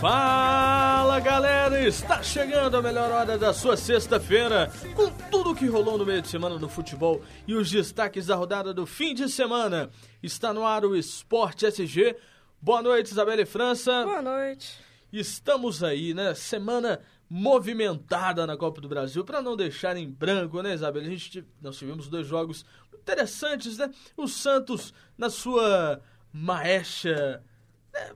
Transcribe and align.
Fala 0.00 1.18
galera, 1.18 1.80
está 1.88 2.22
chegando 2.22 2.76
a 2.76 2.82
melhor 2.82 3.10
hora 3.10 3.36
da 3.36 3.52
sua 3.52 3.76
sexta-feira, 3.76 4.70
com 4.94 5.10
tudo 5.28 5.50
o 5.50 5.54
que 5.56 5.66
rolou 5.66 5.98
no 5.98 6.06
meio 6.06 6.22
de 6.22 6.28
semana 6.28 6.56
no 6.56 6.68
futebol 6.68 7.20
e 7.48 7.54
os 7.56 7.68
destaques 7.68 8.26
da 8.26 8.36
rodada 8.36 8.72
do 8.72 8.86
fim 8.86 9.12
de 9.12 9.28
semana. 9.28 9.90
Está 10.22 10.52
no 10.52 10.64
ar 10.64 10.84
o 10.84 10.94
Esporte 10.94 11.66
SG. 11.66 12.14
Boa 12.62 12.80
noite, 12.80 13.10
Isabelle 13.10 13.44
França. 13.44 14.04
Boa 14.04 14.22
noite. 14.22 14.78
Estamos 15.12 15.82
aí, 15.82 16.14
né? 16.14 16.32
Semana 16.34 17.00
movimentada 17.28 18.46
na 18.46 18.56
Copa 18.56 18.80
do 18.80 18.88
Brasil, 18.88 19.24
para 19.24 19.42
não 19.42 19.56
deixar 19.56 19.96
em 19.96 20.08
branco, 20.08 20.62
né, 20.62 20.74
Isabel? 20.74 21.02
A 21.02 21.06
gente, 21.06 21.44
nós 21.60 21.76
tivemos 21.76 22.06
dois 22.08 22.26
jogos 22.26 22.64
interessantes, 22.94 23.78
né? 23.78 23.90
O 24.16 24.28
Santos, 24.28 24.94
na 25.16 25.28
sua 25.28 26.00
maecha, 26.32 27.42
né? 27.92 28.12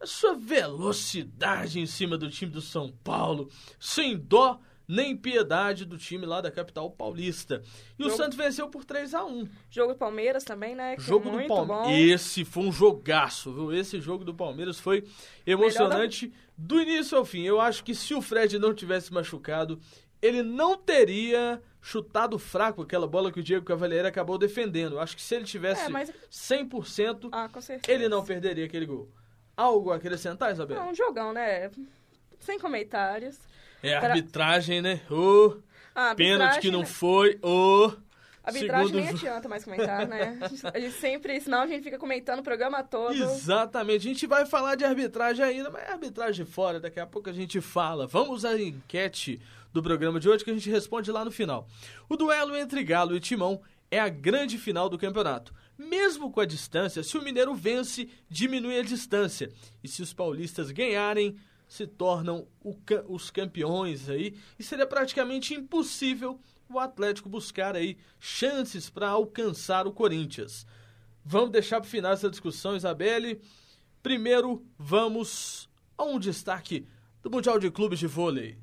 a 0.00 0.06
sua 0.06 0.34
velocidade 0.34 1.78
em 1.78 1.86
cima 1.86 2.18
do 2.18 2.28
time 2.28 2.50
do 2.50 2.60
São 2.60 2.92
Paulo, 3.04 3.48
sem 3.78 4.18
dó 4.18 4.60
nem 4.86 5.16
piedade 5.16 5.84
do 5.84 5.96
time 5.96 6.26
lá 6.26 6.40
da 6.40 6.50
capital 6.50 6.90
paulista. 6.90 7.62
E 7.98 8.02
jogo... 8.02 8.14
o 8.14 8.16
Santos 8.16 8.36
venceu 8.36 8.68
por 8.68 8.84
3 8.84 9.14
a 9.14 9.24
1 9.24 9.48
Jogo 9.70 9.92
do 9.92 9.98
Palmeiras 9.98 10.44
também, 10.44 10.74
né? 10.74 10.96
Que 10.96 11.02
jogo 11.02 11.30
do 11.30 11.46
Palmeiras. 11.46 12.22
Esse 12.22 12.44
foi 12.44 12.64
um 12.64 12.72
jogaço, 12.72 13.52
viu? 13.52 13.72
Esse 13.72 14.00
jogo 14.00 14.24
do 14.24 14.34
Palmeiras 14.34 14.78
foi 14.78 15.04
emocionante 15.46 16.28
da... 16.28 16.34
do 16.58 16.80
início 16.80 17.16
ao 17.16 17.24
fim. 17.24 17.42
Eu 17.42 17.60
acho 17.60 17.84
que 17.84 17.94
se 17.94 18.12
o 18.12 18.20
Fred 18.20 18.58
não 18.58 18.74
tivesse 18.74 19.12
machucado, 19.12 19.80
ele 20.22 20.42
não 20.42 20.78
teria 20.78 21.60
chutado 21.80 22.38
fraco 22.38 22.80
aquela 22.80 23.08
bola 23.08 23.32
que 23.32 23.40
o 23.40 23.42
Diego 23.42 23.66
Cavalieri 23.66 24.06
acabou 24.06 24.38
defendendo. 24.38 25.00
Acho 25.00 25.16
que 25.16 25.22
se 25.22 25.34
ele 25.34 25.44
tivesse 25.44 25.86
é, 25.86 25.88
mas... 25.88 26.12
100%, 26.30 27.28
ah, 27.32 27.50
ele 27.88 28.08
não 28.08 28.24
perderia 28.24 28.64
aquele 28.64 28.86
gol. 28.86 29.10
Algo 29.56 29.90
a 29.90 29.96
acrescentar, 29.96 30.52
Isabel? 30.52 30.78
É 30.78 30.84
um 30.84 30.94
jogão, 30.94 31.32
né? 31.32 31.70
Sem 32.38 32.58
comentários. 32.58 33.38
É 33.82 33.94
a 33.94 34.00
arbitragem, 34.00 34.80
né? 34.80 35.00
Oh, 35.10 35.56
pênalti 36.16 36.60
que 36.60 36.70
não 36.70 36.80
né? 36.80 36.86
foi. 36.86 37.38
Oh, 37.42 37.92
arbitragem 38.42 38.86
segundo... 38.86 39.04
nem 39.04 39.14
adianta 39.14 39.48
mais 39.48 39.64
comentar, 39.64 40.06
né? 40.06 40.38
A 40.40 40.46
gente, 40.48 40.66
a 40.66 40.80
gente, 40.80 40.94
sempre, 40.94 41.40
senão 41.40 41.62
a 41.62 41.66
gente 41.66 41.82
fica 41.82 41.98
comentando 41.98 42.38
o 42.38 42.42
programa 42.42 42.82
todo. 42.82 43.12
Exatamente. 43.12 44.08
A 44.08 44.12
gente 44.12 44.26
vai 44.26 44.46
falar 44.46 44.76
de 44.76 44.84
arbitragem 44.84 45.44
ainda, 45.44 45.68
mas 45.68 45.82
é 45.82 45.92
arbitragem 45.92 46.46
fora, 46.46 46.80
daqui 46.80 47.00
a 47.00 47.06
pouco 47.06 47.28
a 47.28 47.32
gente 47.32 47.60
fala. 47.60 48.06
Vamos 48.06 48.44
à 48.44 48.58
enquete 48.58 49.40
do 49.72 49.82
programa 49.82 50.20
de 50.20 50.28
hoje 50.28 50.44
que 50.44 50.50
a 50.50 50.54
gente 50.54 50.70
responde 50.70 51.10
lá 51.10 51.24
no 51.24 51.30
final. 51.30 51.66
O 52.08 52.16
duelo 52.16 52.56
entre 52.56 52.84
Galo 52.84 53.16
e 53.16 53.20
Timão 53.20 53.60
é 53.90 53.98
a 53.98 54.08
grande 54.08 54.58
final 54.58 54.88
do 54.88 54.98
campeonato. 54.98 55.54
Mesmo 55.78 56.30
com 56.30 56.40
a 56.40 56.46
distância, 56.46 57.02
se 57.02 57.16
o 57.16 57.22
Mineiro 57.22 57.54
vence, 57.54 58.08
diminui 58.28 58.78
a 58.78 58.82
distância. 58.82 59.50
E 59.82 59.88
se 59.88 60.02
os 60.02 60.12
paulistas 60.12 60.70
ganharem, 60.70 61.36
se 61.66 61.86
tornam 61.86 62.46
o, 62.62 62.76
os 63.08 63.30
campeões 63.30 64.08
aí. 64.08 64.34
E 64.58 64.62
seria 64.62 64.86
praticamente 64.86 65.54
impossível 65.54 66.38
o 66.68 66.78
Atlético 66.78 67.28
buscar 67.28 67.76
aí 67.76 67.96
chances 68.18 68.88
para 68.88 69.08
alcançar 69.08 69.86
o 69.86 69.92
Corinthians. 69.92 70.66
Vamos 71.24 71.50
deixar 71.50 71.80
para 71.80 71.86
o 71.86 71.90
final 71.90 72.12
essa 72.12 72.30
discussão, 72.30 72.76
Isabelle. 72.76 73.40
Primeiro, 74.02 74.64
vamos 74.78 75.68
a 75.96 76.04
um 76.04 76.18
destaque 76.18 76.86
do 77.22 77.30
Mundial 77.30 77.58
de 77.58 77.70
Clubes 77.70 77.98
de 77.98 78.06
Vôlei. 78.06 78.58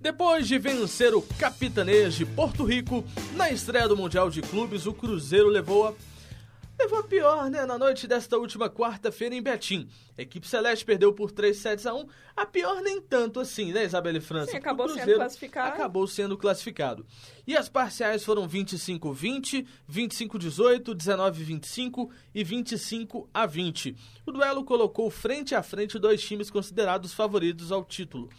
Depois 0.00 0.48
de 0.48 0.58
vencer 0.58 1.14
o 1.14 1.20
Capitanês 1.20 2.14
de 2.14 2.24
Porto 2.24 2.64
Rico, 2.64 3.04
na 3.36 3.50
estreia 3.50 3.86
do 3.86 3.94
Mundial 3.94 4.30
de 4.30 4.40
Clubes, 4.40 4.86
o 4.86 4.94
Cruzeiro 4.94 5.48
levou 5.48 5.88
a 5.88 5.94
levou 6.78 7.00
a 7.00 7.02
pior, 7.02 7.50
né? 7.50 7.66
Na 7.66 7.76
noite 7.76 8.06
desta 8.06 8.38
última 8.38 8.70
quarta-feira 8.70 9.34
em 9.34 9.42
Betim. 9.42 9.86
A 10.16 10.22
equipe 10.22 10.48
Celeste 10.48 10.86
perdeu 10.86 11.12
por 11.12 11.30
3 11.30 11.54
sets 11.54 11.84
a 11.84 11.92
1. 11.92 12.06
A 12.34 12.46
pior 12.46 12.80
nem 12.80 13.02
tanto 13.02 13.38
assim, 13.38 13.70
né, 13.70 13.84
Isabelle 13.84 14.22
França? 14.22 14.52
Sim, 14.52 14.56
acabou 14.56 14.88
sendo 14.88 15.14
classificado. 15.14 15.74
Acabou 15.74 16.06
sendo 16.06 16.38
classificado. 16.38 17.06
E 17.46 17.54
as 17.54 17.68
parciais 17.68 18.24
foram 18.24 18.48
25-20, 18.48 19.66
25-18, 19.92 20.94
19-25 20.94 22.08
e 22.34 22.42
25 22.42 23.28
a 23.34 23.44
20. 23.44 23.94
O 24.24 24.32
duelo 24.32 24.64
colocou 24.64 25.10
frente 25.10 25.54
a 25.54 25.62
frente 25.62 25.98
dois 25.98 26.22
times 26.22 26.48
considerados 26.48 27.12
favoritos 27.12 27.70
ao 27.70 27.84
título. 27.84 28.30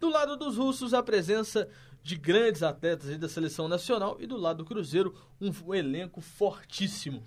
Do 0.00 0.08
lado 0.08 0.34
dos 0.34 0.56
russos, 0.56 0.94
a 0.94 1.02
presença 1.02 1.68
de 2.02 2.16
grandes 2.16 2.62
atletas 2.62 3.18
da 3.18 3.28
seleção 3.28 3.68
nacional 3.68 4.16
e 4.18 4.26
do 4.26 4.38
lado 4.38 4.58
do 4.58 4.64
Cruzeiro, 4.64 5.14
um, 5.38 5.74
elenco 5.74 6.22
fortíssimo. 6.22 7.22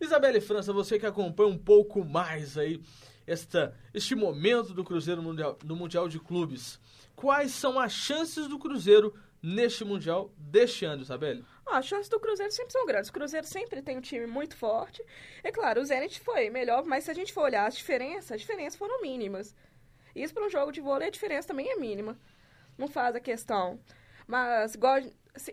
Isabelle 0.00 0.40
França, 0.40 0.72
você 0.72 0.98
que 0.98 1.04
acompanha 1.04 1.50
um 1.50 1.58
pouco 1.58 2.02
mais 2.02 2.56
aí 2.56 2.80
esta, 3.26 3.76
este 3.92 4.14
momento 4.14 4.72
do 4.72 4.82
Cruzeiro 4.82 5.22
mundial, 5.22 5.58
no 5.64 5.76
Mundial 5.76 6.08
de 6.08 6.18
Clubes, 6.18 6.80
quais 7.14 7.52
são 7.52 7.78
as 7.78 7.92
chances 7.92 8.48
do 8.48 8.58
Cruzeiro 8.58 9.14
neste 9.42 9.84
Mundial 9.84 10.32
deste 10.38 10.86
ano, 10.86 11.02
Isabelle? 11.02 11.44
Ah, 11.66 11.76
as 11.76 11.86
chances 11.86 12.08
do 12.08 12.18
Cruzeiro 12.18 12.52
sempre 12.52 12.72
são 12.72 12.86
grandes. 12.86 13.10
O 13.10 13.12
Cruzeiro 13.12 13.46
sempre 13.46 13.82
tem 13.82 13.98
um 13.98 14.00
time 14.00 14.26
muito 14.26 14.56
forte. 14.56 15.04
É 15.42 15.52
claro, 15.52 15.82
o 15.82 15.84
Zenit 15.84 16.20
foi 16.20 16.48
melhor, 16.48 16.86
mas 16.86 17.04
se 17.04 17.10
a 17.10 17.14
gente 17.14 17.34
for 17.34 17.42
olhar 17.42 17.66
as 17.66 17.76
diferenças, 17.76 18.32
as 18.32 18.40
diferenças 18.40 18.78
foram 18.78 19.02
mínimas. 19.02 19.54
Isso 20.14 20.32
para 20.32 20.46
um 20.46 20.50
jogo 20.50 20.72
de 20.72 20.80
vôlei 20.80 21.08
a 21.08 21.10
diferença 21.10 21.48
também 21.48 21.70
é 21.70 21.76
mínima. 21.76 22.18
Não 22.78 22.88
faz 22.88 23.14
a 23.16 23.20
questão. 23.20 23.78
Mas 24.26 24.76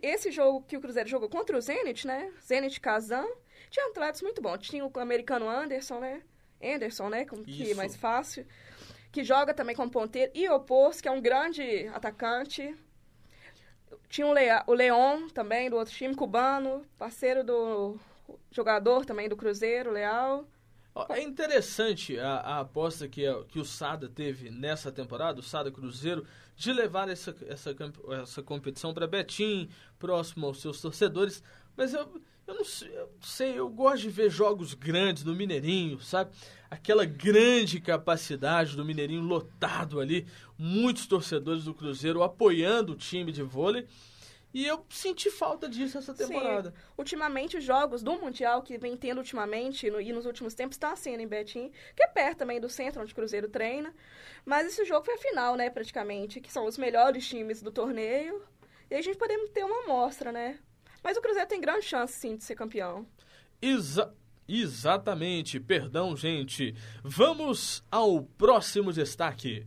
esse 0.01 0.31
jogo 0.31 0.63
que 0.63 0.77
o 0.77 0.81
Cruzeiro 0.81 1.09
jogou 1.09 1.29
contra 1.29 1.57
o 1.57 1.61
Zenit, 1.61 2.05
né? 2.05 2.31
Zenit 2.45 2.79
Kazan, 2.79 3.27
tinha 3.69 3.87
atletas 3.89 4.21
muito 4.21 4.41
bons. 4.41 4.59
Tinha 4.59 4.85
o 4.85 4.99
americano 4.99 5.49
Anderson, 5.49 5.99
né? 5.99 6.21
Anderson, 6.63 7.09
né? 7.09 7.25
Como 7.25 7.43
que 7.43 7.71
é 7.71 7.75
mais 7.75 7.95
fácil. 7.95 8.45
Que 9.11 9.23
joga 9.23 9.53
também 9.53 9.75
como 9.75 9.91
ponteiro. 9.91 10.31
E 10.33 10.47
o 10.47 10.55
Opos, 10.55 11.01
que 11.01 11.07
é 11.07 11.11
um 11.11 11.21
grande 11.21 11.87
atacante. 11.93 12.75
Tinha 14.07 14.27
o, 14.27 14.31
Lea, 14.31 14.63
o 14.67 14.73
Leon 14.73 15.27
também, 15.29 15.69
do 15.69 15.75
outro 15.75 15.93
time, 15.93 16.15
cubano, 16.15 16.85
parceiro 16.97 17.43
do 17.43 17.99
jogador 18.51 19.05
também 19.05 19.27
do 19.27 19.35
Cruzeiro, 19.35 19.91
Leal. 19.91 20.45
É 21.09 21.21
interessante 21.21 22.19
a, 22.19 22.33
a 22.35 22.59
aposta 22.59 23.07
que, 23.07 23.23
que 23.47 23.59
o 23.59 23.65
Sada 23.65 24.09
teve 24.09 24.49
nessa 24.49 24.91
temporada, 24.91 25.39
o 25.39 25.43
Sada 25.43 25.71
Cruzeiro, 25.71 26.25
de 26.55 26.73
levar 26.73 27.09
essa, 27.09 27.35
essa, 27.47 27.75
essa 28.21 28.43
competição 28.43 28.93
para 28.93 29.07
Betim, 29.07 29.69
próximo 29.97 30.45
aos 30.45 30.59
seus 30.59 30.81
torcedores. 30.81 31.41
Mas 31.77 31.93
eu, 31.93 32.21
eu, 32.45 32.55
não 32.55 32.65
sei, 32.65 32.97
eu 32.97 33.09
sei, 33.21 33.59
eu 33.59 33.69
gosto 33.69 34.01
de 34.03 34.09
ver 34.09 34.29
jogos 34.29 34.73
grandes 34.73 35.23
do 35.23 35.33
Mineirinho, 35.33 36.01
sabe? 36.01 36.31
Aquela 36.69 37.05
grande 37.05 37.79
capacidade 37.79 38.75
do 38.75 38.83
Mineirinho 38.83 39.21
lotado 39.21 39.99
ali, 39.99 40.27
muitos 40.57 41.07
torcedores 41.07 41.63
do 41.63 41.73
Cruzeiro 41.73 42.21
apoiando 42.21 42.93
o 42.93 42.97
time 42.97 43.31
de 43.31 43.41
vôlei. 43.41 43.87
E 44.53 44.65
eu 44.65 44.85
senti 44.89 45.31
falta 45.31 45.69
disso 45.69 45.97
essa 45.97 46.13
temporada. 46.13 46.71
Sim. 46.71 46.77
Ultimamente, 46.97 47.57
os 47.57 47.63
jogos 47.63 48.03
do 48.03 48.13
Mundial 48.19 48.61
que 48.61 48.77
vem 48.77 48.97
tendo 48.97 49.19
ultimamente 49.19 49.89
no, 49.89 50.01
e 50.01 50.11
nos 50.11 50.25
últimos 50.25 50.53
tempos 50.53 50.75
está 50.75 50.95
sendo 50.95 51.21
em 51.21 51.27
Betim, 51.27 51.71
que 51.95 52.03
é 52.03 52.07
perto 52.07 52.39
também 52.39 52.59
do 52.59 52.67
centro 52.67 53.01
onde 53.01 53.13
o 53.13 53.15
Cruzeiro 53.15 53.47
treina. 53.47 53.93
Mas 54.45 54.67
esse 54.67 54.83
jogo 54.83 55.05
foi 55.05 55.15
a 55.15 55.19
final, 55.19 55.55
né, 55.55 55.69
praticamente, 55.69 56.41
que 56.41 56.51
são 56.51 56.65
os 56.65 56.77
melhores 56.77 57.27
times 57.27 57.61
do 57.61 57.71
torneio. 57.71 58.43
E 58.89 58.95
a 58.95 59.01
gente 59.01 59.17
podemos 59.17 59.49
ter 59.51 59.63
uma 59.63 59.83
amostra, 59.83 60.31
né? 60.31 60.59
Mas 61.01 61.15
o 61.17 61.21
Cruzeiro 61.21 61.47
tem 61.47 61.61
grande 61.61 61.85
chance, 61.85 62.13
sim, 62.13 62.35
de 62.35 62.43
ser 62.43 62.55
campeão. 62.55 63.07
Exa 63.61 64.13
exatamente. 64.47 65.61
Perdão, 65.61 66.15
gente. 66.17 66.75
Vamos 67.03 67.83
ao 67.89 68.23
próximo 68.23 68.91
destaque. 68.91 69.65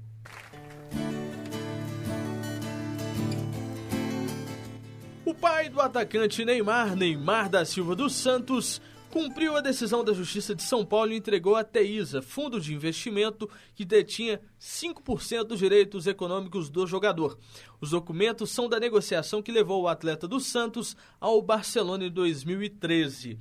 O 5.24 5.32
pai 5.32 5.70
do 5.70 5.80
atacante 5.80 6.44
Neymar, 6.44 6.94
Neymar 6.94 7.48
da 7.48 7.64
Silva 7.64 7.96
dos 7.96 8.14
Santos, 8.14 8.78
cumpriu 9.10 9.56
a 9.56 9.62
decisão 9.62 10.04
da 10.04 10.12
Justiça 10.12 10.54
de 10.54 10.62
São 10.62 10.84
Paulo 10.84 11.12
e 11.12 11.16
entregou 11.16 11.56
a 11.56 11.64
Teisa, 11.64 12.20
fundo 12.20 12.60
de 12.60 12.74
investimento 12.74 13.48
que 13.74 13.86
detinha 13.86 14.38
5% 14.60 15.44
dos 15.44 15.58
direitos 15.58 16.06
econômicos 16.06 16.68
do 16.68 16.86
jogador. 16.86 17.38
Os 17.80 17.90
documentos 17.90 18.50
são 18.50 18.68
da 18.68 18.78
negociação 18.78 19.40
que 19.40 19.50
levou 19.50 19.84
o 19.84 19.88
atleta 19.88 20.28
do 20.28 20.38
Santos 20.38 20.94
ao 21.18 21.40
Barcelona 21.40 22.04
em 22.04 22.10
2013. 22.10 23.38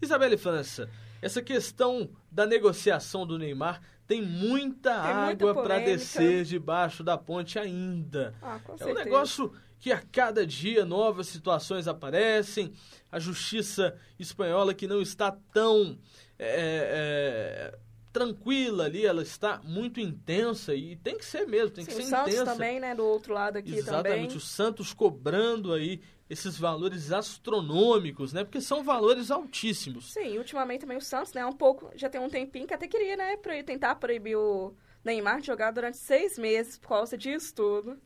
Isabelle 0.00 0.36
França, 0.36 0.88
essa 1.20 1.42
questão 1.42 2.10
da 2.30 2.46
negociação 2.46 3.26
do 3.26 3.36
Neymar 3.38 3.80
tem 4.06 4.22
muita 4.22 4.90
tem 5.02 5.12
água 5.12 5.54
para 5.54 5.80
descer 5.80 6.44
debaixo 6.44 7.02
da 7.02 7.18
ponte 7.18 7.58
ainda. 7.58 8.34
Ah, 8.40 8.60
é 8.78 8.86
um 8.86 8.94
negócio 8.94 9.50
que 9.84 9.92
a 9.92 10.00
cada 10.00 10.46
dia 10.46 10.82
novas 10.82 11.26
situações 11.26 11.86
aparecem, 11.86 12.72
a 13.12 13.18
justiça 13.18 13.94
espanhola 14.18 14.72
que 14.72 14.86
não 14.86 15.02
está 15.02 15.30
tão 15.52 15.98
é, 16.38 17.74
é, 17.74 17.78
tranquila 18.10 18.86
ali, 18.86 19.04
ela 19.04 19.20
está 19.20 19.60
muito 19.62 20.00
intensa 20.00 20.74
e 20.74 20.96
tem 20.96 21.18
que 21.18 21.24
ser 21.26 21.46
mesmo, 21.46 21.68
tem 21.68 21.84
Sim, 21.84 21.90
que 21.90 21.96
ser 21.98 22.02
o 22.02 22.08
Santos 22.08 22.32
intensa. 22.32 22.52
também, 22.52 22.80
né, 22.80 22.94
do 22.94 23.04
outro 23.04 23.34
lado 23.34 23.58
aqui 23.58 23.74
Exatamente, 23.74 24.28
também. 24.28 24.36
o 24.38 24.40
Santos 24.40 24.94
cobrando 24.94 25.74
aí 25.74 26.00
esses 26.30 26.58
valores 26.58 27.12
astronômicos, 27.12 28.32
né? 28.32 28.42
Porque 28.42 28.62
são 28.62 28.82
valores 28.82 29.30
altíssimos. 29.30 30.14
Sim, 30.14 30.38
ultimamente 30.38 30.80
também 30.80 30.96
o 30.96 31.02
Santos, 31.02 31.34
né? 31.34 31.44
Um 31.44 31.52
pouco, 31.52 31.90
já 31.94 32.08
tem 32.08 32.22
um 32.22 32.30
tempinho 32.30 32.66
que 32.66 32.72
até 32.72 32.88
queria, 32.88 33.18
né? 33.18 33.36
Pra 33.36 33.62
tentar 33.62 33.96
proibir 33.96 34.36
o 34.36 34.72
Neymar 35.04 35.42
de 35.42 35.48
jogar 35.48 35.72
durante 35.72 35.98
seis 35.98 36.38
meses 36.38 36.78
por 36.78 36.88
causa 36.88 37.18
disso 37.18 37.54
tudo. 37.54 37.98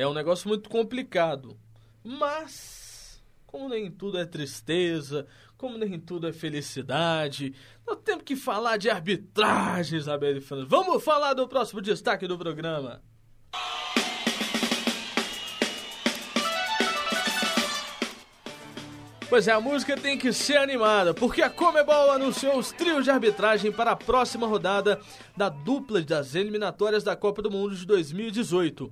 É 0.00 0.06
um 0.06 0.14
negócio 0.14 0.48
muito 0.48 0.70
complicado. 0.70 1.58
Mas, 2.02 3.22
como 3.46 3.68
nem 3.68 3.90
tudo 3.90 4.16
é 4.16 4.24
tristeza, 4.24 5.26
como 5.58 5.76
nem 5.76 6.00
tudo 6.00 6.26
é 6.26 6.32
felicidade, 6.32 7.54
nós 7.86 7.98
temos 8.02 8.24
que 8.24 8.34
falar 8.34 8.78
de 8.78 8.88
arbitragem, 8.88 9.98
Isabel 9.98 10.38
e 10.38 10.40
Fernando. 10.40 10.70
Vamos 10.70 11.04
falar 11.04 11.34
do 11.34 11.46
próximo 11.46 11.82
destaque 11.82 12.26
do 12.26 12.38
programa. 12.38 13.02
Pois 19.30 19.46
é, 19.46 19.52
a 19.52 19.60
música 19.60 19.96
tem 19.96 20.18
que 20.18 20.32
ser 20.32 20.56
animada, 20.56 21.14
porque 21.14 21.40
a 21.40 21.48
Comebol 21.48 22.10
anunciou 22.10 22.58
os 22.58 22.72
trios 22.72 23.04
de 23.04 23.12
arbitragem 23.12 23.70
para 23.70 23.92
a 23.92 23.96
próxima 23.96 24.44
rodada 24.44 24.98
da 25.36 25.48
dupla 25.48 26.02
das 26.02 26.34
eliminatórias 26.34 27.04
da 27.04 27.14
Copa 27.14 27.40
do 27.40 27.48
Mundo 27.48 27.76
de 27.76 27.86
2018. 27.86 28.90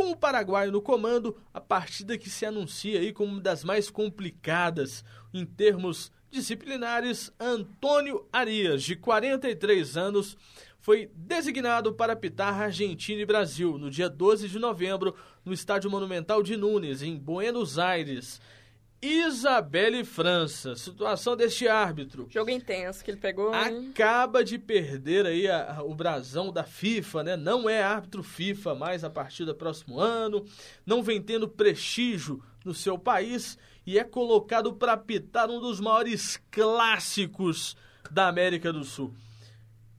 Com 0.00 0.12
o 0.12 0.16
Paraguai 0.16 0.70
no 0.70 0.80
comando, 0.80 1.36
a 1.52 1.60
partida 1.60 2.16
que 2.16 2.30
se 2.30 2.46
anuncia 2.46 2.98
aí 2.98 3.12
como 3.12 3.32
uma 3.32 3.40
das 3.42 3.62
mais 3.62 3.90
complicadas 3.90 5.04
em 5.30 5.44
termos 5.44 6.10
disciplinares, 6.30 7.30
Antônio 7.38 8.26
Arias, 8.32 8.82
de 8.82 8.96
43 8.96 9.98
anos, 9.98 10.38
foi 10.78 11.10
designado 11.14 11.92
para 11.92 12.14
apitar 12.14 12.62
Argentina 12.62 13.20
e 13.20 13.26
Brasil 13.26 13.76
no 13.76 13.90
dia 13.90 14.08
12 14.08 14.48
de 14.48 14.58
novembro 14.58 15.14
no 15.44 15.52
Estádio 15.52 15.90
Monumental 15.90 16.42
de 16.42 16.56
Nunes, 16.56 17.02
em 17.02 17.18
Buenos 17.18 17.78
Aires. 17.78 18.40
Isabelle 19.02 20.04
França, 20.04 20.76
situação 20.76 21.34
deste 21.34 21.66
árbitro. 21.66 22.26
Jogo 22.30 22.50
intenso 22.50 23.02
que 23.02 23.10
ele 23.10 23.18
pegou. 23.18 23.54
Hein? 23.54 23.90
Acaba 23.94 24.44
de 24.44 24.58
perder 24.58 25.24
aí 25.24 25.48
a, 25.48 25.76
a, 25.76 25.82
o 25.82 25.94
brasão 25.94 26.52
da 26.52 26.64
FIFA, 26.64 27.22
né? 27.22 27.36
Não 27.36 27.68
é 27.68 27.82
árbitro 27.82 28.22
FIFA 28.22 28.74
mais 28.74 29.02
a 29.02 29.08
partir 29.08 29.46
do 29.46 29.54
próximo 29.54 29.98
ano. 29.98 30.44
Não 30.84 31.02
vem 31.02 31.20
tendo 31.22 31.48
prestígio 31.48 32.42
no 32.62 32.74
seu 32.74 32.98
país 32.98 33.56
e 33.86 33.98
é 33.98 34.04
colocado 34.04 34.74
para 34.74 34.92
apitar 34.92 35.50
um 35.50 35.60
dos 35.60 35.80
maiores 35.80 36.38
clássicos 36.50 37.76
da 38.10 38.28
América 38.28 38.70
do 38.70 38.84
Sul. 38.84 39.14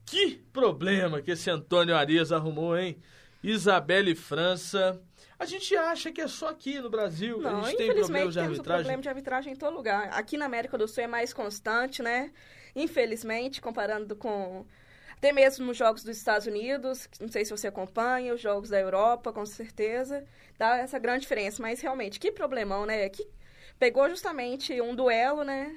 Que 0.05 0.35
problema 0.53 1.21
que 1.21 1.31
esse 1.31 1.49
Antônio 1.49 1.95
Arias 1.95 2.31
arrumou, 2.31 2.77
hein? 2.77 2.97
Isabelle 3.43 4.13
França 4.13 5.01
a 5.41 5.45
gente 5.45 5.75
acha 5.75 6.11
que 6.11 6.21
é 6.21 6.27
só 6.27 6.49
aqui 6.49 6.79
no 6.79 6.87
Brasil 6.87 7.39
Não, 7.41 7.61
a 7.61 7.63
gente 7.63 7.77
tem 7.77 7.87
problemas 7.87 8.33
de 8.33 8.39
arbitragem. 8.39 8.53
Temos 8.53 8.59
problema 8.59 9.01
de 9.01 9.09
arbitragem 9.09 9.53
em 9.53 9.55
todo 9.55 9.75
lugar. 9.75 10.09
Aqui 10.13 10.37
na 10.37 10.45
América 10.45 10.77
do 10.77 10.87
Sul 10.87 11.03
é 11.03 11.07
mais 11.07 11.33
constante, 11.33 12.03
né? 12.03 12.31
Infelizmente, 12.75 13.59
comparando 13.59 14.15
com 14.15 14.63
até 15.17 15.31
mesmo 15.31 15.65
nos 15.65 15.77
jogos 15.77 16.03
dos 16.03 16.15
Estados 16.15 16.45
Unidos, 16.45 17.09
não 17.19 17.27
sei 17.27 17.43
se 17.43 17.51
você 17.51 17.67
acompanha, 17.67 18.35
os 18.35 18.41
jogos 18.41 18.69
da 18.69 18.79
Europa, 18.79 19.33
com 19.33 19.43
certeza, 19.45 20.23
dá 20.59 20.77
essa 20.77 20.99
grande 20.99 21.21
diferença. 21.21 21.59
Mas 21.59 21.81
realmente, 21.81 22.19
que 22.19 22.31
problemão, 22.31 22.85
né? 22.85 23.09
Que 23.09 23.27
pegou 23.79 24.07
justamente 24.09 24.79
um 24.79 24.95
duelo, 24.95 25.43
né? 25.43 25.75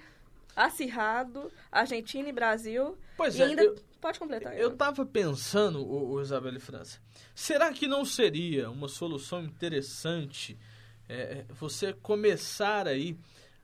Acirrado, 0.57 1.51
Argentina 1.71 2.29
e 2.29 2.33
Brasil. 2.33 2.97
Pois 3.17 3.37
e 3.37 3.43
é, 3.43 3.47
ainda 3.47 3.63
eu, 3.63 3.77
pode 4.01 4.19
completar. 4.19 4.57
Eu 4.57 4.73
estava 4.73 5.05
pensando, 5.05 5.81
o, 5.81 6.13
o 6.13 6.21
Isabelle 6.21 6.61
França, 6.61 6.99
será 7.35 7.73
que 7.73 7.87
não 7.87 8.05
seria 8.05 8.71
uma 8.71 8.89
solução 8.89 9.43
interessante 9.43 10.59
é, 11.09 11.45
você 11.49 11.93
começar 11.93 12.87
aí 12.87 13.17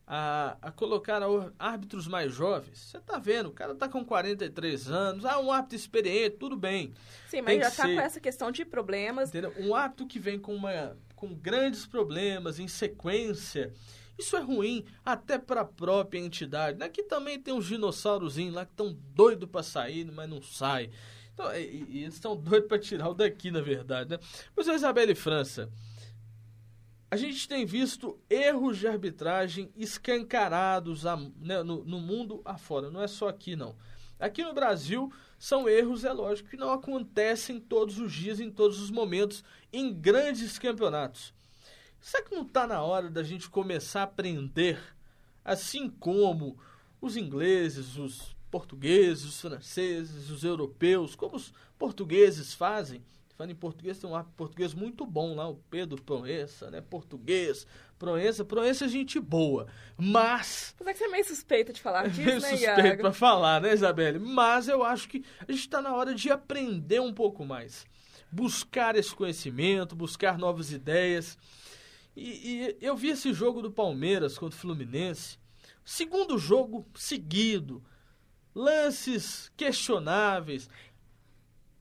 a, 0.06 0.56
a 0.60 0.72
colocar 0.72 1.22
árbitros 1.58 2.08
mais 2.08 2.32
jovens? 2.32 2.78
Você 2.78 2.98
está 2.98 3.18
vendo, 3.18 3.48
o 3.48 3.52
cara 3.52 3.72
está 3.72 3.88
com 3.88 4.04
43 4.04 4.90
anos, 4.90 5.24
ah, 5.24 5.38
um 5.38 5.52
árbitro 5.52 5.76
experiente, 5.76 6.36
tudo 6.36 6.56
bem. 6.56 6.92
Sim, 7.28 7.42
mas 7.42 7.60
já 7.60 7.68
está 7.68 7.84
com 7.84 8.00
essa 8.00 8.20
questão 8.20 8.50
de 8.50 8.64
problemas. 8.64 9.28
Entendeu? 9.28 9.54
Um 9.58 9.74
árbitro 9.74 10.06
que 10.06 10.18
vem 10.18 10.38
com, 10.38 10.54
uma, 10.54 10.96
com 11.14 11.34
grandes 11.34 11.86
problemas 11.86 12.58
em 12.58 12.66
sequência 12.66 13.72
isso 14.20 14.36
é 14.36 14.40
ruim 14.40 14.84
até 15.04 15.38
para 15.38 15.62
a 15.62 15.64
própria 15.64 16.18
entidade. 16.18 16.82
Aqui 16.82 17.02
também 17.02 17.38
tem 17.38 17.52
uns 17.52 17.66
dinossaurozinhos 17.66 18.54
lá 18.54 18.64
que 18.64 18.72
estão 18.72 18.96
doidos 19.14 19.48
para 19.48 19.62
sair, 19.62 20.04
mas 20.10 20.28
não 20.28 20.40
sai. 20.40 20.90
Então, 21.34 21.54
e, 21.54 21.86
e 21.88 22.02
eles 22.02 22.14
estão 22.14 22.36
doidos 22.36 22.68
para 22.68 22.78
tirar 22.78 23.08
o 23.08 23.14
daqui, 23.14 23.50
na 23.50 23.60
verdade. 23.60 24.10
Né? 24.10 24.18
Mas, 24.56 24.66
Isabelle 24.66 25.14
França, 25.14 25.70
a 27.10 27.16
gente 27.16 27.48
tem 27.48 27.66
visto 27.66 28.20
erros 28.28 28.78
de 28.78 28.86
arbitragem 28.86 29.70
escancarados 29.76 31.06
a, 31.06 31.16
né, 31.16 31.62
no, 31.62 31.84
no 31.84 31.98
mundo 31.98 32.40
afora. 32.44 32.90
Não 32.90 33.02
é 33.02 33.08
só 33.08 33.28
aqui, 33.28 33.56
não. 33.56 33.74
Aqui 34.18 34.44
no 34.44 34.52
Brasil, 34.52 35.10
são 35.38 35.66
erros, 35.66 36.04
é 36.04 36.12
lógico, 36.12 36.50
que 36.50 36.56
não 36.56 36.70
acontecem 36.70 37.58
todos 37.58 37.98
os 37.98 38.12
dias, 38.12 38.38
em 38.38 38.50
todos 38.50 38.78
os 38.78 38.90
momentos, 38.90 39.42
em 39.72 39.92
grandes 39.92 40.58
campeonatos. 40.58 41.32
Será 42.00 42.24
que 42.24 42.34
não 42.34 42.42
está 42.42 42.66
na 42.66 42.82
hora 42.82 43.10
da 43.10 43.22
gente 43.22 43.48
começar 43.48 44.00
a 44.00 44.04
aprender, 44.04 44.80
assim 45.44 45.88
como 45.88 46.58
os 47.00 47.16
ingleses, 47.16 47.96
os 47.96 48.34
portugueses, 48.50 49.24
os 49.24 49.40
franceses, 49.40 50.30
os 50.30 50.42
europeus, 50.42 51.14
como 51.14 51.36
os 51.36 51.52
portugueses 51.78 52.54
fazem? 52.54 53.02
Falando 53.36 53.52
em 53.52 53.56
português, 53.56 53.98
tem 53.98 54.10
um 54.10 54.22
português 54.36 54.74
muito 54.74 55.06
bom 55.06 55.34
lá, 55.34 55.48
o 55.48 55.56
Pedro 55.70 56.02
Proença, 56.02 56.70
né? 56.70 56.82
Português, 56.82 57.66
Proença, 57.98 58.44
Proença 58.44 58.84
é 58.84 58.88
gente 58.88 59.18
boa, 59.18 59.66
mas... 59.96 60.74
Mas 60.78 60.88
é 60.88 60.92
que 60.92 60.98
você 60.98 61.04
é 61.04 61.08
meio 61.08 61.24
suspeita 61.24 61.72
de 61.72 61.80
falar 61.80 62.08
disso, 62.10 62.22
meio 62.22 62.40
né, 62.40 62.56
suspeito 62.56 62.98
para 62.98 63.12
falar, 63.14 63.62
né, 63.62 63.72
Isabelle? 63.72 64.18
Mas 64.18 64.68
eu 64.68 64.82
acho 64.82 65.08
que 65.08 65.24
a 65.46 65.50
gente 65.50 65.62
está 65.62 65.80
na 65.80 65.94
hora 65.94 66.14
de 66.14 66.30
aprender 66.30 67.00
um 67.00 67.14
pouco 67.14 67.44
mais. 67.46 67.86
Buscar 68.30 68.94
esse 68.94 69.14
conhecimento, 69.14 69.96
buscar 69.96 70.36
novas 70.36 70.70
ideias. 70.70 71.38
E, 72.16 72.22
e, 72.22 72.76
eu 72.80 72.96
vi 72.96 73.10
esse 73.10 73.32
jogo 73.32 73.62
do 73.62 73.70
Palmeiras 73.70 74.36
contra 74.36 74.56
o 74.56 74.60
Fluminense, 74.60 75.38
segundo 75.84 76.38
jogo 76.38 76.86
seguido, 76.94 77.82
lances 78.54 79.50
questionáveis. 79.56 80.68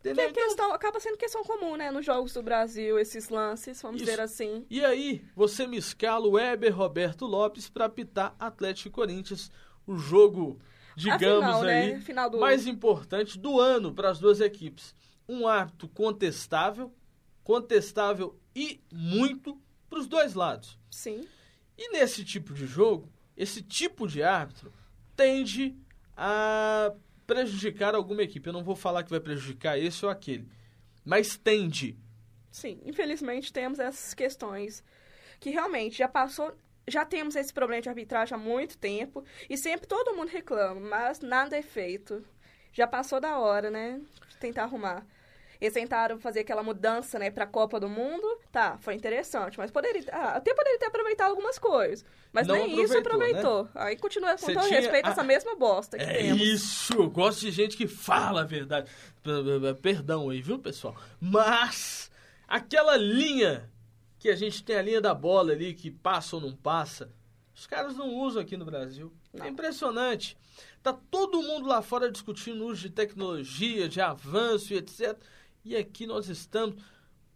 Que 0.01 0.09
é 0.09 0.31
questão, 0.31 0.71
acaba 0.71 0.99
sendo 0.99 1.17
questão 1.17 1.43
comum, 1.43 1.75
né, 1.75 1.91
nos 1.91 2.05
jogos 2.05 2.33
do 2.33 2.41
Brasil, 2.41 2.97
esses 2.97 3.27
lances, 3.27 3.81
vamos 3.81 3.97
Isso. 3.97 4.09
dizer 4.09 4.21
assim. 4.21 4.65
E 4.69 4.83
aí, 4.83 5.25
você 5.35 5.67
me 5.67 5.77
escala 5.77 6.25
o 6.25 6.31
Weber 6.31 6.73
Roberto 6.73 7.25
Lopes 7.25 7.69
para 7.69 7.85
apitar 7.85 8.33
Atlético 8.39 8.87
e 8.87 8.91
Corinthians, 8.91 9.51
o 9.85 9.97
jogo, 9.97 10.57
digamos 10.95 11.45
final, 11.45 11.63
aí, 11.63 11.93
né? 11.93 12.01
final 12.01 12.29
do... 12.29 12.39
mais 12.39 12.65
importante 12.65 13.38
do 13.38 13.59
ano 13.59 13.93
para 13.93 14.09
as 14.09 14.19
duas 14.19 14.39
equipes. 14.39 14.95
Um 15.27 15.48
árbitro 15.48 15.89
contestável, 15.89 16.93
contestável 17.43 18.39
e 18.55 18.79
muito 18.91 19.59
para 19.89 20.00
os 20.00 20.08
dois 20.08 20.34
lados. 20.34 20.77
Sim. 20.91 21.27
E 21.77 21.91
nesse 21.91 22.24
tipo 22.24 22.53
de 22.53 22.65
jogo, 22.65 23.10
esse 23.36 23.62
tipo 23.62 24.08
de 24.08 24.22
árbitro 24.22 24.72
tende 25.15 25.75
a 26.15 26.93
prejudicar 27.25 27.96
alguma 27.96 28.24
equipe. 28.24 28.48
Eu 28.48 28.53
não 28.53 28.63
vou 28.63 28.75
falar 28.75 29.03
que 29.03 29.10
vai 29.10 29.19
prejudicar 29.19 29.77
esse 29.77 30.05
ou 30.05 30.12
aquele, 30.12 30.50
mas 31.05 31.38
tende. 31.38 31.98
Sim, 32.51 32.81
infelizmente 32.86 33.53
temos 33.53 33.79
essas 33.79 34.13
questões 34.13 34.84
que 35.39 35.50
realmente 35.50 35.98
já 35.98 36.08
passou, 36.08 36.53
já 36.88 37.05
temos 37.05 37.36
esse 37.36 37.53
problema 37.53 37.81
de 37.81 37.88
arbitragem 37.88 38.36
há 38.36 38.38
muito 38.38 38.77
tempo 38.77 39.24
e 39.50 39.58
sempre 39.58 39.88
todo 39.88 40.15
mundo 40.15 40.29
reclama, 40.29 40.79
mas 40.81 41.22
nada 41.22 41.55
é 41.55 41.62
feito. 41.62 42.25
Já 42.74 42.86
passou 42.88 43.19
da 43.19 43.38
hora, 43.38 43.69
né? 43.72 44.01
De 44.27 44.38
tentar 44.38 44.63
arrumar. 44.63 45.05
Eles 45.62 45.74
tentaram 45.74 46.18
fazer 46.20 46.39
aquela 46.39 46.63
mudança, 46.63 47.20
né, 47.20 47.30
para 47.30 47.44
a 47.44 47.48
Copa 47.48 47.80
do 47.82 47.89
Mundo. 47.89 48.25
Tá, 48.50 48.78
foi 48.80 48.94
interessante, 48.94 49.58
mas 49.58 49.70
poderia, 49.70 50.01
ah, 50.13 50.38
até 50.38 50.54
poderia 50.54 50.80
ter 50.80 50.86
aproveitado 50.86 51.32
algumas 51.32 51.60
coisas. 51.60 52.06
Mas 52.32 52.48
Não 52.48 52.56
nem 52.56 52.63
aproveitou, 52.63 52.86
isso 52.96 52.98
aproveitou. 52.98 53.63
Né? 53.66 53.70
Aí 53.75 53.98
continua 53.98 54.38
com 54.38 54.46
todo 54.54 54.68
tinha 54.68 54.80
respeito 54.80 55.08
a- 55.08 55.10
essa 55.10 55.24
mesma 55.24 55.56
bosta 55.56 55.98
que 55.98 56.04
É 56.04 56.13
temos. 56.24 56.42
isso, 56.42 56.94
eu 56.94 57.10
gosto 57.10 57.42
de 57.42 57.51
gente 57.51 57.75
que 57.75 57.88
fala 57.88 58.42
a 58.42 58.46
verdade. 58.46 58.89
Perdão 59.82 60.30
aí, 60.30 60.42
viu, 60.42 60.58
pessoal? 60.60 60.96
Mas 61.20 62.10
aquela 62.48 62.96
linha 62.98 63.70
que 64.18 64.30
a 64.30 64.36
gente 64.36 64.63
tem 64.63 64.78
a 64.78 64.82
linha 64.82 65.01
da 65.01 65.13
bola 65.13 65.51
ali 65.51 65.74
que 65.74 65.92
passa 65.92 66.36
ou 66.38 66.42
não 66.42 66.54
passa, 66.56 67.12
os 67.54 67.68
caras 67.68 67.96
não 67.98 68.13
usam 68.16 68.42
aqui 68.42 68.56
no 68.56 68.66
Brasil. 68.66 69.12
É 69.34 69.39
Não. 69.39 69.48
impressionante. 69.48 70.38
Tá 70.82 70.94
todo 71.12 71.42
mundo 71.42 71.68
lá 71.68 71.82
fora 71.82 72.10
discutindo 72.10 72.66
uso 72.66 72.82
de 72.84 72.89
tecnologia, 72.89 73.89
de 73.89 74.00
avanço 74.00 74.74
e 74.74 74.78
etc. 74.78 75.18
E 75.69 75.75
aqui 75.77 76.07
nós 76.07 76.27
estamos 76.29 76.81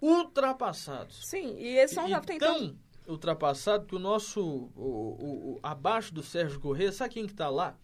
ultrapassados. 0.02 1.26
Sim, 1.26 1.56
e 1.58 1.78
eles 1.78 1.92
são 1.92 2.08
já 2.08 2.20
tentando... 2.20 2.70
Tão 2.70 2.84
ultrapassado 3.06 3.86
que 3.86 3.96
o 3.96 4.00
nosso, 4.00 4.42
o, 4.42 4.72
o- 4.78 5.54
o- 5.56 5.60
abaixo 5.62 6.14
do 6.14 6.24
Sérgio 6.24 6.60
Corrêa, 6.60 6.90
sabe 6.92 7.14
quem 7.16 7.28
que 7.28 7.34
tá 7.34 7.50
lá? 7.50 7.76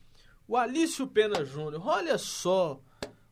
O 0.47 0.55
Alício 0.55 1.05
Pena 1.07 1.43
Júnior. 1.43 1.85
Olha 1.85 2.17
só, 2.17 2.79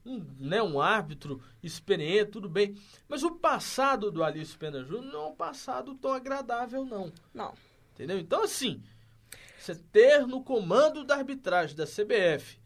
um, 0.05 0.19
né, 0.37 0.61
um 0.61 0.81
árbitro 0.81 1.41
experiente, 1.63 2.31
tudo 2.31 2.49
bem. 2.49 2.75
Mas 3.07 3.23
o 3.23 3.31
passado 3.31 4.11
do 4.11 4.21
Alício 4.21 4.59
Pena 4.59 4.83
Júnior 4.83 5.05
não 5.13 5.21
é 5.21 5.27
um 5.29 5.35
passado 5.35 5.95
tão 5.95 6.11
agradável, 6.11 6.83
não. 6.85 7.09
Não. 7.33 7.53
Entendeu? 7.93 8.19
Então, 8.19 8.43
assim, 8.43 8.83
você 9.57 9.73
ter 9.73 10.27
no 10.27 10.43
comando 10.43 11.05
da 11.05 11.15
arbitragem 11.15 11.75
da 11.75 11.85
CBF 11.87 12.59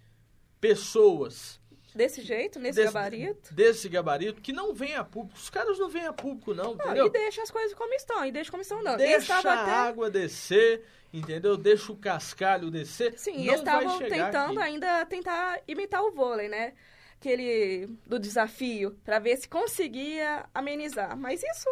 pessoas 0.59 1.60
Desse 1.93 2.21
jeito, 2.21 2.57
nesse 2.59 2.77
desse, 2.81 2.93
gabarito. 2.93 3.53
Desse 3.53 3.89
gabarito, 3.89 4.41
que 4.41 4.53
não 4.53 4.73
vem 4.73 4.95
a 4.95 5.03
público. 5.03 5.37
Os 5.37 5.49
caras 5.49 5.77
não 5.77 5.89
vêm 5.89 6.05
a 6.05 6.13
público, 6.13 6.53
não, 6.53 6.73
Não, 6.73 6.85
entendeu? 6.85 7.07
e 7.07 7.09
deixa 7.09 7.41
as 7.41 7.51
coisas 7.51 7.73
como 7.73 7.93
estão, 7.93 8.25
e 8.25 8.31
deixa 8.31 8.49
como 8.49 8.61
estão 8.61 8.81
não. 8.81 8.95
Deixa 8.95 9.35
a 9.35 9.39
até... 9.39 9.51
água 9.53 10.09
descer, 10.09 10.83
entendeu? 11.11 11.57
Deixa 11.57 11.91
o 11.91 11.97
cascalho 11.97 12.71
descer. 12.71 13.17
Sim, 13.19 13.45
não 13.45 13.53
eles 13.53 13.61
vai 13.61 13.83
estavam 13.83 13.99
tentando 13.99 14.59
aqui. 14.59 14.69
ainda 14.69 15.05
tentar 15.05 15.61
imitar 15.67 16.01
o 16.01 16.11
vôlei, 16.11 16.47
né? 16.47 16.73
Aquele 17.19 17.87
do 18.07 18.17
desafio, 18.17 18.97
pra 19.03 19.19
ver 19.19 19.35
se 19.37 19.47
conseguia 19.49 20.45
amenizar. 20.53 21.15
Mas 21.17 21.43
isso 21.43 21.69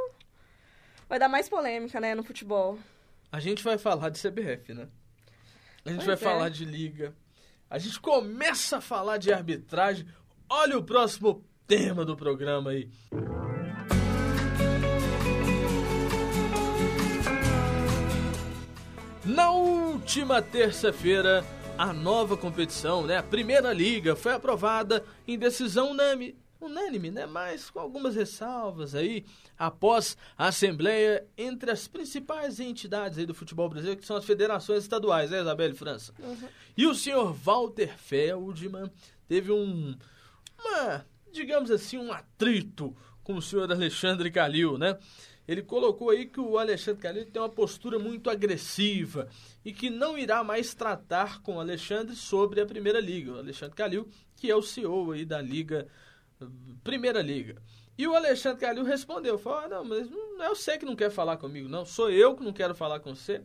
vai 1.07 1.17
dar 1.17 1.29
mais 1.29 1.47
polêmica, 1.49 1.99
né, 1.99 2.13
no 2.13 2.23
futebol. 2.23 2.77
A 3.31 3.39
gente 3.39 3.63
vai 3.63 3.77
falar 3.77 4.09
de 4.09 4.19
CBF, 4.19 4.73
né? 4.73 4.87
A 5.85 5.89
gente 5.91 6.05
vai 6.05 6.17
Pois 6.17 6.21
é. 6.21 6.23
falar 6.25 6.49
de 6.49 6.65
liga. 6.65 7.15
A 7.69 7.77
gente 7.77 7.99
começa 7.99 8.77
a 8.77 8.81
falar 8.81 9.17
de 9.17 9.31
arbitragem. 9.31 10.07
Olha 10.49 10.75
o 10.75 10.83
próximo 10.83 11.45
tema 11.67 12.03
do 12.03 12.15
programa 12.15 12.71
aí. 12.71 12.89
Na 19.23 19.51
última 19.51 20.41
terça-feira, 20.41 21.45
a 21.77 21.93
nova 21.93 22.35
competição, 22.35 23.05
né, 23.05 23.17
a 23.17 23.23
Primeira 23.23 23.71
Liga, 23.71 24.15
foi 24.15 24.33
aprovada 24.33 25.05
em 25.27 25.37
decisão 25.37 25.91
unânime, 25.91 26.35
unânime, 26.61 27.09
né, 27.09 27.25
mas 27.25 27.69
com 27.69 27.79
algumas 27.79 28.15
ressalvas 28.15 28.93
aí, 28.93 29.25
após 29.57 30.17
a 30.37 30.47
assembleia 30.47 31.25
entre 31.37 31.71
as 31.71 31.87
principais 31.87 32.59
entidades 32.59 33.17
aí 33.17 33.25
do 33.25 33.33
futebol 33.33 33.69
brasileiro, 33.69 33.99
que 33.99 34.05
são 34.05 34.17
as 34.17 34.25
federações 34.25 34.83
estaduais, 34.83 35.31
né, 35.31 35.39
Isabelle 35.39 35.73
França? 35.73 36.13
E 36.75 36.85
o 36.85 36.93
senhor 36.93 37.33
Walter 37.33 37.97
Feldman 37.97 38.91
teve 39.27 39.51
um, 39.51 39.95
uma, 40.57 41.05
digamos 41.31 41.71
assim, 41.71 41.97
um 41.97 42.11
atrito 42.11 42.95
com 43.23 43.35
o 43.35 43.41
senhor 43.41 43.71
Alexandre 43.71 44.31
Calil, 44.31 44.77
né? 44.77 44.97
Ele 45.47 45.63
colocou 45.63 46.11
aí 46.11 46.27
que 46.27 46.39
o 46.39 46.59
Alexandre 46.59 47.01
Calil 47.01 47.25
tem 47.25 47.41
uma 47.41 47.49
postura 47.49 47.97
muito 47.97 48.29
agressiva 48.29 49.27
e 49.65 49.73
que 49.73 49.89
não 49.89 50.15
irá 50.15 50.43
mais 50.43 50.75
tratar 50.75 51.41
com 51.41 51.55
o 51.55 51.59
Alexandre 51.59 52.15
sobre 52.15 52.61
a 52.61 52.67
Primeira 52.67 52.99
Liga. 52.99 53.31
O 53.31 53.39
Alexandre 53.39 53.75
Calil, 53.75 54.07
que 54.35 54.51
é 54.51 54.55
o 54.55 54.61
CEO 54.61 55.11
aí 55.11 55.25
da 55.25 55.41
Liga, 55.41 55.87
Primeira 56.83 57.21
Liga. 57.21 57.61
E 57.97 58.07
o 58.07 58.15
Alexandre 58.15 58.61
Calil 58.61 58.83
respondeu, 58.83 59.37
falou, 59.37 59.59
ah, 59.59 59.67
não, 59.67 59.83
mas 59.83 60.09
não 60.09 60.43
é 60.43 60.49
você 60.49 60.77
que 60.77 60.85
não 60.85 60.95
quer 60.95 61.09
falar 61.11 61.35
comigo, 61.37 61.67
não. 61.67 61.85
Sou 61.85 62.09
eu 62.09 62.35
que 62.35 62.43
não 62.43 62.53
quero 62.53 62.73
falar 62.73 62.99
com 63.01 63.13
você. 63.13 63.41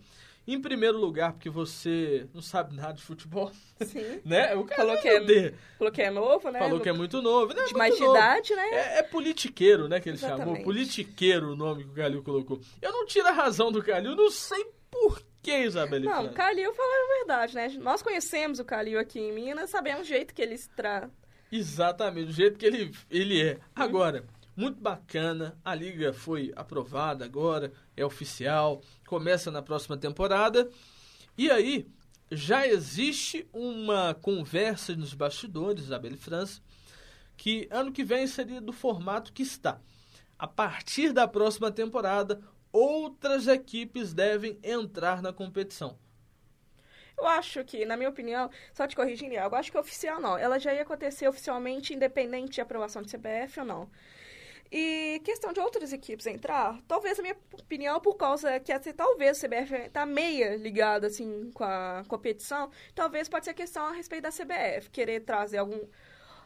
Em 0.46 0.60
primeiro 0.60 0.98
lugar, 0.98 1.32
porque 1.32 1.48
você 1.48 2.26
não 2.34 2.42
sabe 2.42 2.76
nada 2.76 2.92
de 2.92 3.02
futebol, 3.02 3.50
Sim. 3.80 4.20
né? 4.26 4.54
O 4.54 4.64
cara 4.64 4.82
Falou 4.82 4.98
que 5.00 5.08
é, 5.08 5.20
de- 5.20 5.54
falou 5.78 5.92
que 5.92 6.02
é 6.02 6.10
novo, 6.10 6.50
né? 6.50 6.58
falou 6.58 6.80
que 6.80 6.88
é 6.88 6.92
muito 6.92 7.22
novo, 7.22 7.48
né? 7.54 7.54
de 7.54 7.60
Muito 7.62 7.78
mais 7.78 7.96
de 7.96 8.04
idade, 8.04 8.54
né? 8.54 8.68
É, 8.70 8.98
é 8.98 9.02
politiqueiro, 9.02 9.88
né, 9.88 9.98
que 10.00 10.08
ele 10.10 10.18
chamou. 10.18 10.36
Exatamente. 10.36 10.64
Politiqueiro 10.64 11.52
o 11.52 11.56
nome 11.56 11.84
que 11.84 11.90
o 11.90 11.94
Calil 11.94 12.22
colocou. 12.22 12.60
Eu 12.82 12.92
não 12.92 13.06
tiro 13.06 13.26
a 13.26 13.32
razão 13.32 13.72
do 13.72 13.82
Calil, 13.82 14.14
não 14.14 14.30
sei 14.30 14.66
por 14.90 15.20
que, 15.42 15.60
Isabelle. 15.64 16.04
Não, 16.06 16.26
o 16.26 16.32
Calil 16.34 16.74
falou 16.74 16.92
a 16.92 17.16
verdade, 17.18 17.54
né? 17.54 17.68
Nós 17.80 18.02
conhecemos 18.02 18.58
o 18.58 18.64
Calil 18.66 18.98
aqui 19.00 19.18
em 19.18 19.32
Minas, 19.32 19.70
sabemos 19.70 20.02
o 20.02 20.04
jeito 20.04 20.34
que 20.34 20.42
ele 20.42 20.58
se 20.58 20.68
trata. 20.68 21.10
Exatamente, 21.56 22.26
do 22.26 22.32
jeito 22.32 22.58
que 22.58 22.66
ele, 22.66 22.92
ele 23.08 23.40
é. 23.40 23.60
Agora, 23.76 24.24
muito 24.56 24.80
bacana, 24.80 25.56
a 25.64 25.72
liga 25.72 26.12
foi 26.12 26.52
aprovada 26.56 27.24
agora, 27.24 27.72
é 27.96 28.04
oficial, 28.04 28.82
começa 29.06 29.52
na 29.52 29.62
próxima 29.62 29.96
temporada. 29.96 30.68
E 31.38 31.48
aí, 31.48 31.86
já 32.28 32.66
existe 32.66 33.48
uma 33.52 34.14
conversa 34.14 34.96
nos 34.96 35.14
bastidores, 35.14 35.84
Isabelle 35.84 36.16
França, 36.16 36.60
que 37.36 37.68
ano 37.70 37.92
que 37.92 38.02
vem 38.02 38.26
seria 38.26 38.60
do 38.60 38.72
formato 38.72 39.32
que 39.32 39.44
está. 39.44 39.80
A 40.36 40.48
partir 40.48 41.12
da 41.12 41.28
próxima 41.28 41.70
temporada, 41.70 42.42
outras 42.72 43.46
equipes 43.46 44.12
devem 44.12 44.58
entrar 44.60 45.22
na 45.22 45.32
competição. 45.32 45.96
Eu 47.16 47.26
acho 47.26 47.64
que, 47.64 47.84
na 47.84 47.96
minha 47.96 48.08
opinião, 48.08 48.50
só 48.72 48.86
te 48.86 48.96
corrigindo, 48.96 49.34
eu 49.34 49.54
acho 49.54 49.70
que 49.70 49.78
oficial 49.78 50.20
não. 50.20 50.36
Ela 50.36 50.58
já 50.58 50.74
ia 50.74 50.82
acontecer 50.82 51.28
oficialmente, 51.28 51.94
independente 51.94 52.52
de 52.54 52.60
aprovação 52.60 53.02
de 53.02 53.10
CBF 53.10 53.60
ou 53.60 53.66
não. 53.66 53.90
E 54.70 55.20
questão 55.24 55.52
de 55.52 55.60
outras 55.60 55.92
equipes 55.92 56.26
entrar, 56.26 56.80
talvez 56.88 57.18
a 57.18 57.22
minha 57.22 57.36
opinião, 57.52 58.00
por 58.00 58.16
causa 58.16 58.58
que 58.58 58.72
assim, 58.72 58.92
talvez 58.92 59.38
o 59.38 59.40
CBF 59.40 59.88
tá 59.90 60.04
meia 60.04 60.56
ligada 60.56 61.06
assim 61.06 61.50
com 61.54 61.62
a 61.62 62.02
competição, 62.08 62.70
talvez 62.94 63.28
pode 63.28 63.44
ser 63.44 63.54
questão 63.54 63.86
a 63.86 63.92
respeito 63.92 64.24
da 64.24 64.32
CBF, 64.32 64.90
querer 64.90 65.20
trazer 65.20 65.58
algum 65.58 65.80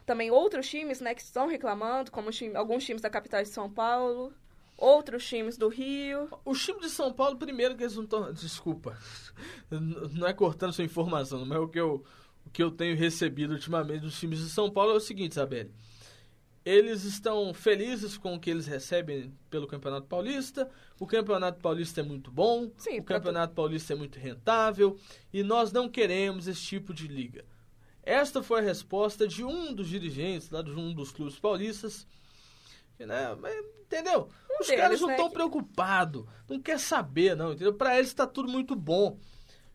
também 0.05 0.31
outros 0.31 0.67
times, 0.69 1.01
né, 1.01 1.13
que 1.15 1.21
estão 1.21 1.47
reclamando, 1.47 2.11
como 2.11 2.31
time- 2.31 2.55
alguns 2.55 2.83
times 2.85 3.01
da 3.01 3.09
capital 3.09 3.41
de 3.43 3.49
São 3.49 3.69
Paulo, 3.71 4.33
outros 4.79 5.27
times 5.27 5.57
do 5.57 5.67
Rio. 5.67 6.29
O 6.45 6.53
time 6.53 6.79
de 6.79 6.89
São 6.89 7.11
Paulo, 7.11 7.37
primeiro 7.37 7.75
que 7.75 7.83
eles 7.83 7.95
não 7.95 8.03
estão. 8.03 8.31
Desculpa. 8.31 8.97
Não 9.69 10.27
é 10.27 10.33
cortando 10.33 10.73
sua 10.73 10.83
informação, 10.83 11.45
mas 11.45 11.59
o 11.59 11.67
que, 11.67 11.79
eu, 11.79 12.03
o 12.45 12.49
que 12.49 12.63
eu 12.63 12.71
tenho 12.71 12.95
recebido 12.97 13.53
ultimamente 13.53 14.01
dos 14.01 14.19
times 14.19 14.39
de 14.39 14.49
São 14.49 14.69
Paulo 14.69 14.91
é 14.91 14.95
o 14.95 14.99
seguinte, 14.99 15.33
Isabelle. 15.33 15.71
Eles 16.65 17.03
estão 17.03 17.53
felizes 17.53 18.17
com 18.17 18.35
o 18.35 18.39
que 18.39 18.49
eles 18.49 18.67
recebem 18.67 19.33
pelo 19.49 19.67
Campeonato 19.67 20.07
Paulista. 20.07 20.69
O 20.99 21.07
Campeonato 21.07 21.61
Paulista 21.61 22.01
é 22.01 22.03
muito 22.03 22.31
bom. 22.31 22.69
Sim, 22.77 22.99
o 22.99 23.03
Campeonato 23.03 23.53
Paulista 23.53 23.93
é 23.93 23.95
muito 23.95 24.19
rentável. 24.19 24.97
E 25.31 25.41
nós 25.41 25.71
não 25.71 25.87
queremos 25.87 26.47
esse 26.47 26.61
tipo 26.61 26.93
de 26.93 27.07
liga. 27.07 27.45
Esta 28.03 28.43
foi 28.43 28.59
a 28.59 28.63
resposta 28.63 29.27
de 29.27 29.43
um 29.43 29.73
dos 29.73 29.87
dirigentes 29.87 30.49
lá 30.49 30.61
de 30.61 30.71
um 30.71 30.93
dos 30.93 31.11
clubes 31.11 31.39
paulistas. 31.39 32.05
Né, 32.99 33.35
mas, 33.39 33.55
entendeu? 33.81 34.27
Um 34.51 34.61
Os 34.61 34.67
deles, 34.67 34.81
caras 34.81 34.99
não 35.01 35.07
né, 35.07 35.13
estão 35.13 35.27
que- 35.29 35.33
preocupados, 35.33 36.25
não 36.49 36.59
quer 36.59 36.77
saber, 36.79 37.35
não, 37.35 37.53
entendeu? 37.53 37.73
Para 37.73 37.95
eles 37.97 38.09
está 38.09 38.27
tudo 38.27 38.49
muito 38.51 38.75
bom. 38.75 39.17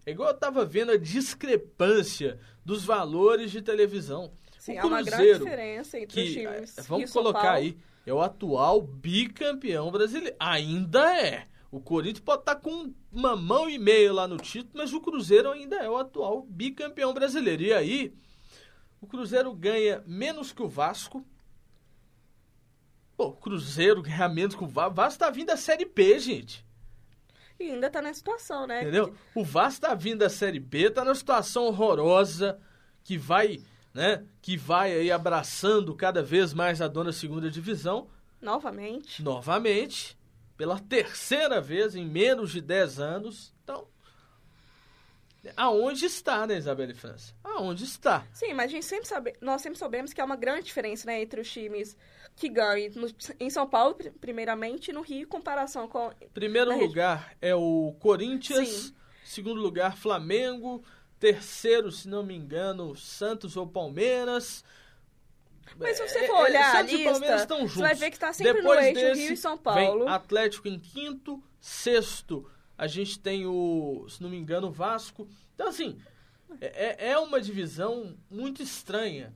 É 0.06 0.10
igual 0.10 0.28
eu 0.28 0.36
tava 0.36 0.64
vendo 0.66 0.92
a 0.92 0.98
discrepância 0.98 2.38
dos 2.64 2.84
valores 2.84 3.50
de 3.50 3.62
televisão. 3.62 4.30
Sim, 4.58 4.76
o 4.76 4.80
há 4.80 4.86
uma 4.86 5.02
grande 5.02 5.10
Cruzeiro, 5.16 5.44
diferença 5.44 5.98
entre 5.98 6.20
os 6.22 6.28
que 6.28 6.34
times. 6.34 6.78
eh, 6.78 6.80
Rio 6.82 6.88
vamos 6.88 7.10
colocar 7.12 7.40
Paulo. 7.40 7.56
aí, 7.56 7.78
é 8.06 8.12
o 8.12 8.20
atual 8.20 8.82
bicampeão 8.82 9.90
brasileiro. 9.90 10.36
Ainda 10.38 11.18
é. 11.18 11.46
O 11.70 11.80
Corinthians 11.80 12.20
pode 12.24 12.42
estar 12.42 12.56
com 12.56 12.92
uma 13.10 13.34
mão 13.34 13.68
e 13.68 13.78
meia 13.78 14.12
lá 14.12 14.28
no 14.28 14.36
título, 14.36 14.72
mas 14.74 14.92
o 14.92 15.00
Cruzeiro 15.00 15.50
ainda 15.50 15.76
é 15.76 15.88
o 15.88 15.96
atual 15.96 16.42
bicampeão 16.42 17.12
brasileiro. 17.12 17.62
E 17.62 17.72
aí, 17.72 18.14
o 19.00 19.06
Cruzeiro 19.06 19.52
ganha 19.54 20.02
menos 20.06 20.52
que 20.52 20.62
o 20.62 20.68
Vasco. 20.68 21.26
Pô, 23.24 23.32
Cruzeiro 23.32 24.02
ganha 24.02 24.28
menos 24.28 24.54
que 24.54 24.62
o 24.62 24.66
Vasco. 24.66 24.90
O 24.90 24.94
Vasco 24.94 25.18
tá 25.18 25.30
vindo 25.30 25.46
da 25.46 25.56
Série 25.56 25.86
B, 25.86 26.18
gente. 26.18 26.62
E 27.58 27.70
ainda 27.70 27.88
tá 27.88 28.02
nessa 28.02 28.18
situação, 28.18 28.66
né? 28.66 28.82
Entendeu? 28.82 29.14
O 29.34 29.42
Vasco 29.42 29.80
tá 29.80 29.94
vindo 29.94 30.18
da 30.18 30.28
Série 30.28 30.60
B, 30.60 30.90
tá 30.90 31.02
numa 31.04 31.14
situação 31.14 31.64
horrorosa, 31.64 32.60
que 33.02 33.16
vai, 33.16 33.62
né, 33.94 34.24
que 34.42 34.58
vai 34.58 34.92
aí 34.92 35.10
abraçando 35.10 35.94
cada 35.94 36.22
vez 36.22 36.52
mais 36.52 36.82
a 36.82 36.88
dona 36.88 37.12
segunda 37.12 37.50
divisão, 37.50 38.08
Novamente. 38.42 39.22
novamente, 39.22 40.18
pela 40.54 40.78
terceira 40.78 41.62
vez 41.62 41.94
em 41.94 42.04
menos 42.04 42.50
de 42.50 42.60
10 42.60 43.00
anos. 43.00 43.54
Então, 43.62 43.86
aonde 45.56 46.04
está, 46.04 46.46
né, 46.46 46.58
Isabelle 46.58 46.92
França? 46.92 47.32
Aonde 47.42 47.84
está? 47.84 48.26
Sim, 48.32 48.52
mas 48.52 48.66
a 48.66 48.74
gente 48.74 48.84
sempre 48.84 49.06
sabe, 49.06 49.34
nós 49.40 49.62
sempre 49.62 49.78
soubemos 49.78 50.12
que 50.12 50.20
há 50.20 50.24
uma 50.24 50.36
grande 50.36 50.64
diferença 50.66 51.06
né, 51.06 51.22
entre 51.22 51.40
os 51.40 51.50
times 51.50 51.96
que 52.36 52.48
ganham 52.48 52.92
no- 52.96 53.08
em 53.38 53.48
São 53.50 53.68
Paulo, 53.68 53.94
pri- 53.94 54.10
primeiramente, 54.10 54.92
no 54.92 55.00
Rio, 55.02 55.22
em 55.22 55.26
comparação 55.26 55.86
com. 55.88 56.10
Primeiro 56.32 56.70
rede. 56.72 56.84
lugar 56.86 57.34
é 57.40 57.54
o 57.54 57.94
Corinthians, 58.00 58.68
Sim. 58.68 58.94
segundo 59.24 59.60
lugar 59.60 59.96
Flamengo, 59.96 60.82
terceiro, 61.20 61.90
se 61.92 62.08
não 62.08 62.22
me 62.22 62.34
engano, 62.34 62.94
Santos 62.96 63.56
ou 63.56 63.66
Palmeiras. 63.66 64.64
Mas 65.78 65.96
se 65.96 66.06
você 66.08 66.18
É, 66.18 66.26
for 66.26 66.36
é, 66.36 66.42
olhar 66.42 66.74
a 66.76 66.82
e 66.82 67.04
Palmeiras 67.04 67.20
lista, 67.20 67.34
estão 67.36 67.58
juntos. 67.60 67.74
você 67.74 67.80
vai 67.82 67.94
ver 67.94 68.10
que 68.10 68.18
tá 68.18 68.32
sempre 68.32 68.52
Depois 68.54 68.78
no 68.78 68.84
eixo 68.86 68.94
desse, 69.00 69.20
Rio 69.22 69.32
e 69.32 69.36
São 69.36 69.56
Paulo. 69.56 70.04
Vem 70.04 70.08
Atlético 70.12 70.68
em 70.68 70.78
quinto, 70.78 71.42
sexto, 71.60 72.48
a 72.76 72.86
gente 72.86 73.18
tem 73.18 73.46
o, 73.46 74.06
se 74.08 74.22
não 74.22 74.28
me 74.28 74.36
engano, 74.36 74.66
o 74.68 74.70
Vasco. 74.72 75.26
Então, 75.54 75.68
assim, 75.68 75.98
é, 76.60 77.10
é 77.12 77.18
uma 77.18 77.40
divisão 77.40 78.16
muito 78.30 78.62
estranha. 78.62 79.32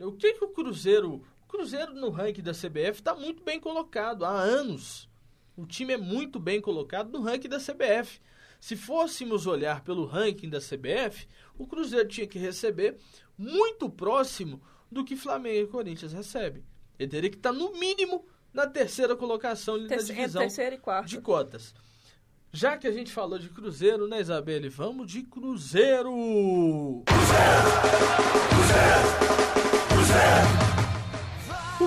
O 0.00 0.12
que, 0.12 0.32
que 0.34 0.44
o 0.44 0.48
Cruzeiro. 0.48 1.24
O 1.56 1.58
Cruzeiro 1.58 1.94
no 1.94 2.10
ranking 2.10 2.42
da 2.42 2.52
CBF 2.52 2.98
está 3.00 3.14
muito 3.14 3.42
bem 3.42 3.58
colocado 3.58 4.26
há 4.26 4.30
anos. 4.30 5.08
O 5.56 5.64
time 5.64 5.94
é 5.94 5.96
muito 5.96 6.38
bem 6.38 6.60
colocado 6.60 7.10
no 7.10 7.22
ranking 7.22 7.48
da 7.48 7.56
CBF. 7.58 8.20
Se 8.60 8.76
fôssemos 8.76 9.46
olhar 9.46 9.80
pelo 9.80 10.04
ranking 10.04 10.50
da 10.50 10.58
CBF, 10.60 11.26
o 11.56 11.66
Cruzeiro 11.66 12.06
tinha 12.10 12.26
que 12.26 12.38
receber 12.38 12.98
muito 13.38 13.88
próximo 13.88 14.60
do 14.92 15.02
que 15.02 15.16
Flamengo 15.16 15.66
e 15.66 15.66
Corinthians 15.66 16.12
recebem. 16.12 16.62
Ele 16.98 17.08
teria 17.08 17.30
que 17.30 17.36
estar, 17.38 17.52
no 17.52 17.72
mínimo, 17.72 18.26
na 18.52 18.66
terceira 18.66 19.16
colocação 19.16 19.78
Terce- 19.88 20.12
entre 20.12 20.26
divisão 20.28 20.42
e 20.74 20.76
quarto. 20.76 21.08
de 21.08 21.20
cotas. 21.22 21.74
Já 22.52 22.76
que 22.76 22.86
a 22.86 22.92
gente 22.92 23.10
falou 23.10 23.38
de 23.38 23.48
Cruzeiro, 23.48 24.06
né, 24.06 24.20
Isabelle? 24.20 24.68
Vamos 24.68 25.10
de 25.10 25.22
Cruzeiro! 25.22 26.12
Cruzeiro! 27.06 27.70
Cruzeiro! 28.50 29.88
Cruzeiro! 29.88 30.75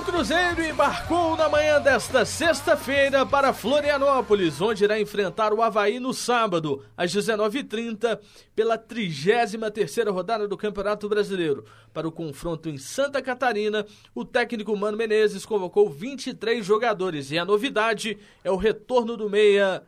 O 0.00 0.02
Cruzeiro 0.02 0.64
embarcou 0.64 1.36
na 1.36 1.46
manhã 1.46 1.78
desta 1.78 2.24
sexta-feira 2.24 3.26
para 3.26 3.52
Florianópolis, 3.52 4.58
onde 4.58 4.82
irá 4.82 4.98
enfrentar 4.98 5.52
o 5.52 5.60
Havaí 5.60 6.00
no 6.00 6.14
sábado, 6.14 6.82
às 6.96 7.14
19h30, 7.14 8.18
pela 8.56 8.78
33ª 8.78 10.10
rodada 10.10 10.48
do 10.48 10.56
Campeonato 10.56 11.06
Brasileiro. 11.06 11.66
Para 11.92 12.08
o 12.08 12.12
confronto 12.12 12.70
em 12.70 12.78
Santa 12.78 13.20
Catarina, 13.20 13.84
o 14.14 14.24
técnico 14.24 14.74
Mano 14.74 14.96
Menezes 14.96 15.44
convocou 15.44 15.90
23 15.90 16.64
jogadores 16.64 17.30
e 17.30 17.38
a 17.38 17.44
novidade 17.44 18.16
é 18.42 18.50
o 18.50 18.56
retorno 18.56 19.18
do 19.18 19.28
meia 19.28 19.82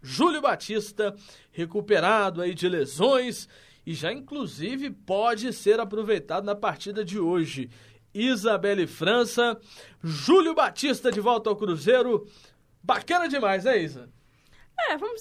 Júlio 0.00 0.40
Batista, 0.40 1.12
recuperado 1.50 2.40
aí 2.40 2.54
de 2.54 2.68
lesões 2.68 3.48
e 3.84 3.94
já 3.94 4.12
inclusive 4.12 4.90
pode 4.90 5.52
ser 5.52 5.80
aproveitado 5.80 6.44
na 6.44 6.54
partida 6.54 7.04
de 7.04 7.18
hoje. 7.18 7.68
Isabelle 8.16 8.86
França, 8.86 9.60
Júlio 10.02 10.54
Batista 10.54 11.10
de 11.10 11.20
volta 11.20 11.50
ao 11.50 11.56
Cruzeiro. 11.56 12.26
Bacana 12.82 13.28
demais, 13.28 13.64
né, 13.64 13.78
Isa? 13.78 14.08
É, 14.88 14.96
vamos 14.96 15.20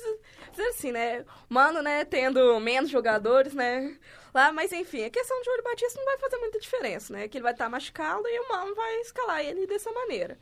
dizer 0.52 0.68
assim, 0.68 0.92
né? 0.92 1.26
Mano, 1.50 1.82
né, 1.82 2.06
tendo 2.06 2.60
menos 2.60 2.90
jogadores, 2.90 3.54
né? 3.54 3.98
Lá, 4.34 4.52
mas 4.52 4.72
enfim, 4.72 5.04
a 5.06 5.10
questão 5.10 5.40
de 5.40 5.46
Júlio 5.46 5.64
Batista 5.64 5.98
não 5.98 6.06
vai 6.06 6.18
fazer 6.18 6.38
muita 6.38 6.60
diferença, 6.60 7.14
né? 7.14 7.28
Que 7.28 7.38
ele 7.38 7.44
vai 7.44 7.54
estar 7.54 7.66
tá 7.66 7.70
machucado 7.70 8.28
e 8.28 8.40
o 8.40 8.50
Mano 8.50 8.76
vai 8.76 9.00
escalar 9.00 9.42
ele 9.42 9.66
dessa 9.66 9.92
maneira. 9.92 10.38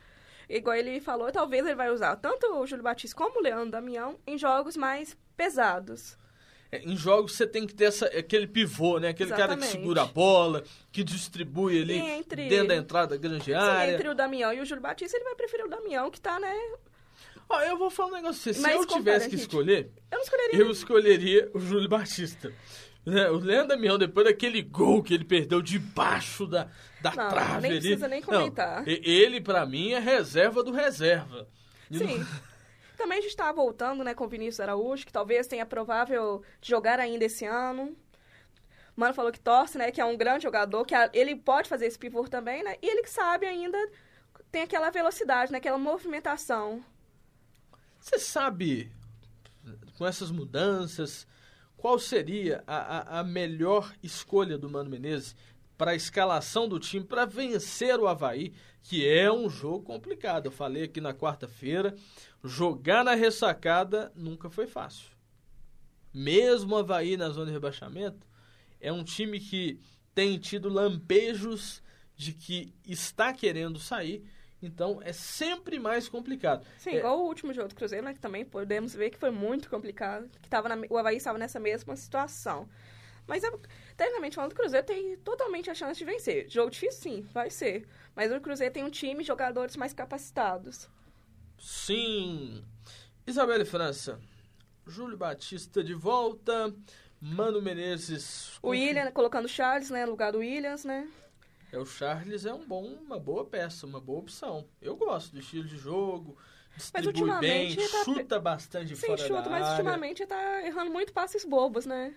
Igual 0.48 0.76
ele 0.76 1.00
falou, 1.00 1.30
talvez 1.32 1.64
ele 1.64 1.74
vai 1.74 1.90
usar 1.90 2.16
tanto 2.16 2.46
o 2.46 2.66
Júlio 2.66 2.82
Batista 2.82 3.16
como 3.16 3.38
o 3.38 3.42
Leandro 3.42 3.70
Damião 3.70 4.18
em 4.26 4.36
jogos 4.36 4.76
mais 4.76 5.16
pesados. 5.36 6.18
É, 6.74 6.82
em 6.84 6.96
jogos 6.96 7.32
você 7.32 7.46
tem 7.46 7.66
que 7.66 7.74
ter 7.74 7.84
essa, 7.84 8.06
aquele 8.06 8.46
pivô, 8.46 8.98
né? 8.98 9.10
Aquele 9.10 9.30
Exatamente. 9.30 9.60
cara 9.60 9.60
que 9.60 9.72
segura 9.72 10.02
a 10.02 10.06
bola, 10.06 10.64
que 10.90 11.04
distribui 11.04 11.80
ali 11.80 11.98
entre, 11.98 12.48
dentro 12.48 12.68
da 12.68 12.76
entrada 12.76 13.16
da 13.16 13.16
grande 13.16 13.44
sim, 13.44 13.52
área. 13.52 13.92
Entre 13.92 14.08
o 14.08 14.14
Damião 14.14 14.52
e 14.52 14.60
o 14.60 14.64
Júlio 14.64 14.82
Batista, 14.82 15.16
ele 15.16 15.24
vai 15.24 15.34
preferir 15.36 15.66
o 15.66 15.68
Damião, 15.68 16.10
que 16.10 16.20
tá, 16.20 16.40
né? 16.40 16.52
Ó, 17.48 17.60
eu 17.60 17.78
vou 17.78 17.90
falar 17.90 18.08
um 18.08 18.12
negócio 18.14 18.42
você. 18.42 18.54
Se 18.54 18.70
eu 18.70 18.84
tivesse 18.86 19.28
que 19.28 19.36
escolher, 19.36 19.90
eu, 20.10 20.16
não 20.16 20.22
escolheria. 20.22 20.60
eu 20.60 20.70
escolheria 20.70 21.50
o 21.54 21.60
Júlio 21.60 21.88
Batista. 21.88 22.52
Né, 23.06 23.30
o 23.30 23.36
Leandro 23.36 23.68
Damião, 23.68 23.98
depois 23.98 24.26
daquele 24.26 24.62
gol 24.62 25.02
que 25.02 25.12
ele 25.12 25.24
perdeu 25.24 25.60
debaixo 25.60 26.46
da, 26.46 26.68
da 27.02 27.10
não, 27.14 27.28
trave 27.28 27.60
nem 27.60 27.70
ali. 27.72 27.80
precisa 27.80 28.08
nem 28.08 28.22
comentar. 28.22 28.78
Não, 28.78 28.84
ele, 28.86 29.42
para 29.42 29.66
mim, 29.66 29.92
é 29.92 29.98
reserva 29.98 30.64
do 30.64 30.72
reserva. 30.72 31.46
Sim. 31.92 32.26
Também 32.96 33.18
a 33.18 33.20
gente 33.20 33.30
está 33.30 33.50
voltando, 33.50 34.04
né, 34.04 34.14
com 34.14 34.24
o 34.24 34.28
Vinícius 34.28 34.60
Araújo, 34.60 35.06
que 35.06 35.12
talvez 35.12 35.46
tenha 35.46 35.66
provável 35.66 36.42
de 36.60 36.68
jogar 36.68 37.00
ainda 37.00 37.24
esse 37.24 37.44
ano. 37.44 37.96
O 38.96 39.00
Mano 39.00 39.14
falou 39.14 39.32
que 39.32 39.40
torce, 39.40 39.76
né, 39.76 39.90
que 39.90 40.00
é 40.00 40.04
um 40.04 40.16
grande 40.16 40.44
jogador, 40.44 40.84
que 40.84 40.94
ele 41.12 41.34
pode 41.34 41.68
fazer 41.68 41.86
esse 41.86 41.98
pivô 41.98 42.28
também, 42.28 42.62
né, 42.62 42.76
e 42.80 42.86
ele 42.86 43.02
que 43.02 43.10
sabe 43.10 43.46
ainda 43.46 43.78
tem 44.52 44.62
aquela 44.62 44.90
velocidade, 44.90 45.50
né, 45.50 45.58
aquela 45.58 45.78
movimentação. 45.78 46.84
Você 48.00 48.18
sabe, 48.18 48.92
com 49.98 50.06
essas 50.06 50.30
mudanças, 50.30 51.26
qual 51.76 51.98
seria 51.98 52.62
a, 52.66 52.98
a, 53.16 53.20
a 53.20 53.24
melhor 53.24 53.92
escolha 54.02 54.56
do 54.56 54.70
Mano 54.70 54.88
Menezes 54.90 55.34
para 55.76 55.92
a 55.92 55.94
escalação 55.94 56.68
do 56.68 56.78
time 56.78 57.04
para 57.04 57.24
vencer 57.24 57.98
o 57.98 58.06
Havaí, 58.06 58.52
que 58.82 59.08
é 59.08 59.30
um 59.32 59.48
jogo 59.48 59.82
complicado. 59.82 60.46
Eu 60.46 60.52
falei 60.52 60.84
aqui 60.84 61.00
na 61.00 61.14
quarta-feira, 61.14 61.94
jogar 62.42 63.04
na 63.04 63.14
ressacada 63.14 64.12
nunca 64.14 64.50
foi 64.50 64.66
fácil. 64.66 65.10
Mesmo 66.12 66.74
o 66.74 66.78
Havaí 66.78 67.16
na 67.16 67.28
zona 67.30 67.46
de 67.46 67.52
rebaixamento, 67.52 68.26
é 68.80 68.92
um 68.92 69.02
time 69.02 69.40
que 69.40 69.80
tem 70.14 70.38
tido 70.38 70.68
lampejos 70.68 71.82
de 72.14 72.32
que 72.32 72.72
está 72.86 73.32
querendo 73.32 73.80
sair, 73.80 74.24
então 74.62 75.00
é 75.02 75.12
sempre 75.12 75.78
mais 75.78 76.08
complicado. 76.08 76.64
Sim, 76.78 76.90
é... 76.90 76.98
igual 76.98 77.18
o 77.18 77.26
último 77.26 77.52
jogo 77.52 77.68
do 77.68 77.74
Cruzeiro, 77.74 78.04
né, 78.04 78.14
que 78.14 78.20
também 78.20 78.44
podemos 78.44 78.94
ver 78.94 79.10
que 79.10 79.18
foi 79.18 79.30
muito 79.30 79.68
complicado, 79.68 80.28
que 80.40 80.48
tava 80.48 80.68
na... 80.68 80.76
o 80.88 80.96
Havaí 80.96 81.16
estava 81.16 81.38
nessa 81.38 81.58
mesma 81.58 81.96
situação. 81.96 82.68
Mas, 83.26 83.42
tecnicamente 83.96 84.36
falando, 84.36 84.52
o 84.52 84.54
Cruzeiro 84.54 84.86
tem 84.86 85.16
totalmente 85.18 85.70
a 85.70 85.74
chance 85.74 85.98
de 85.98 86.04
vencer. 86.04 86.48
Jogo 86.48 86.70
difícil, 86.70 87.00
sim, 87.00 87.22
vai 87.32 87.50
ser. 87.50 87.86
Mas 88.14 88.30
o 88.30 88.40
Cruzeiro 88.40 88.72
tem 88.72 88.84
um 88.84 88.90
time 88.90 89.24
jogadores 89.24 89.76
mais 89.76 89.92
capacitados. 89.92 90.88
Sim. 91.58 92.62
Isabelle 93.26 93.64
França. 93.64 94.20
Júlio 94.86 95.16
Batista 95.16 95.82
de 95.82 95.94
volta. 95.94 96.74
Mano 97.20 97.62
Menezes. 97.62 98.58
O 98.62 98.70
William 98.70 99.10
colocando 99.10 99.46
o 99.46 99.48
Charles, 99.48 99.88
né? 99.88 100.04
No 100.04 100.10
lugar 100.10 100.32
do 100.32 100.38
Williams, 100.38 100.84
né? 100.84 101.10
É, 101.72 101.78
o 101.78 101.86
Charles 101.86 102.44
é 102.44 102.52
um 102.52 102.66
bom, 102.66 102.84
uma 102.84 103.18
boa 103.18 103.46
peça, 103.46 103.86
uma 103.86 104.00
boa 104.00 104.20
opção. 104.20 104.68
Eu 104.80 104.94
gosto 104.94 105.32
do 105.32 105.40
estilo 105.40 105.64
de 105.64 105.78
jogo. 105.78 106.36
Distribui 106.76 107.22
mas 107.22 107.40
bem, 107.40 107.76
tá... 107.76 108.04
chuta 108.04 108.38
bastante 108.38 108.94
Sim, 108.94 109.06
fora 109.06 109.18
chuta, 109.18 109.42
da 109.42 109.50
mas 109.50 109.62
área. 109.62 109.76
ultimamente 109.76 110.26
tá 110.26 110.66
errando 110.66 110.90
muito 110.90 111.12
passes 111.12 111.44
bobos, 111.44 111.86
né? 111.86 112.14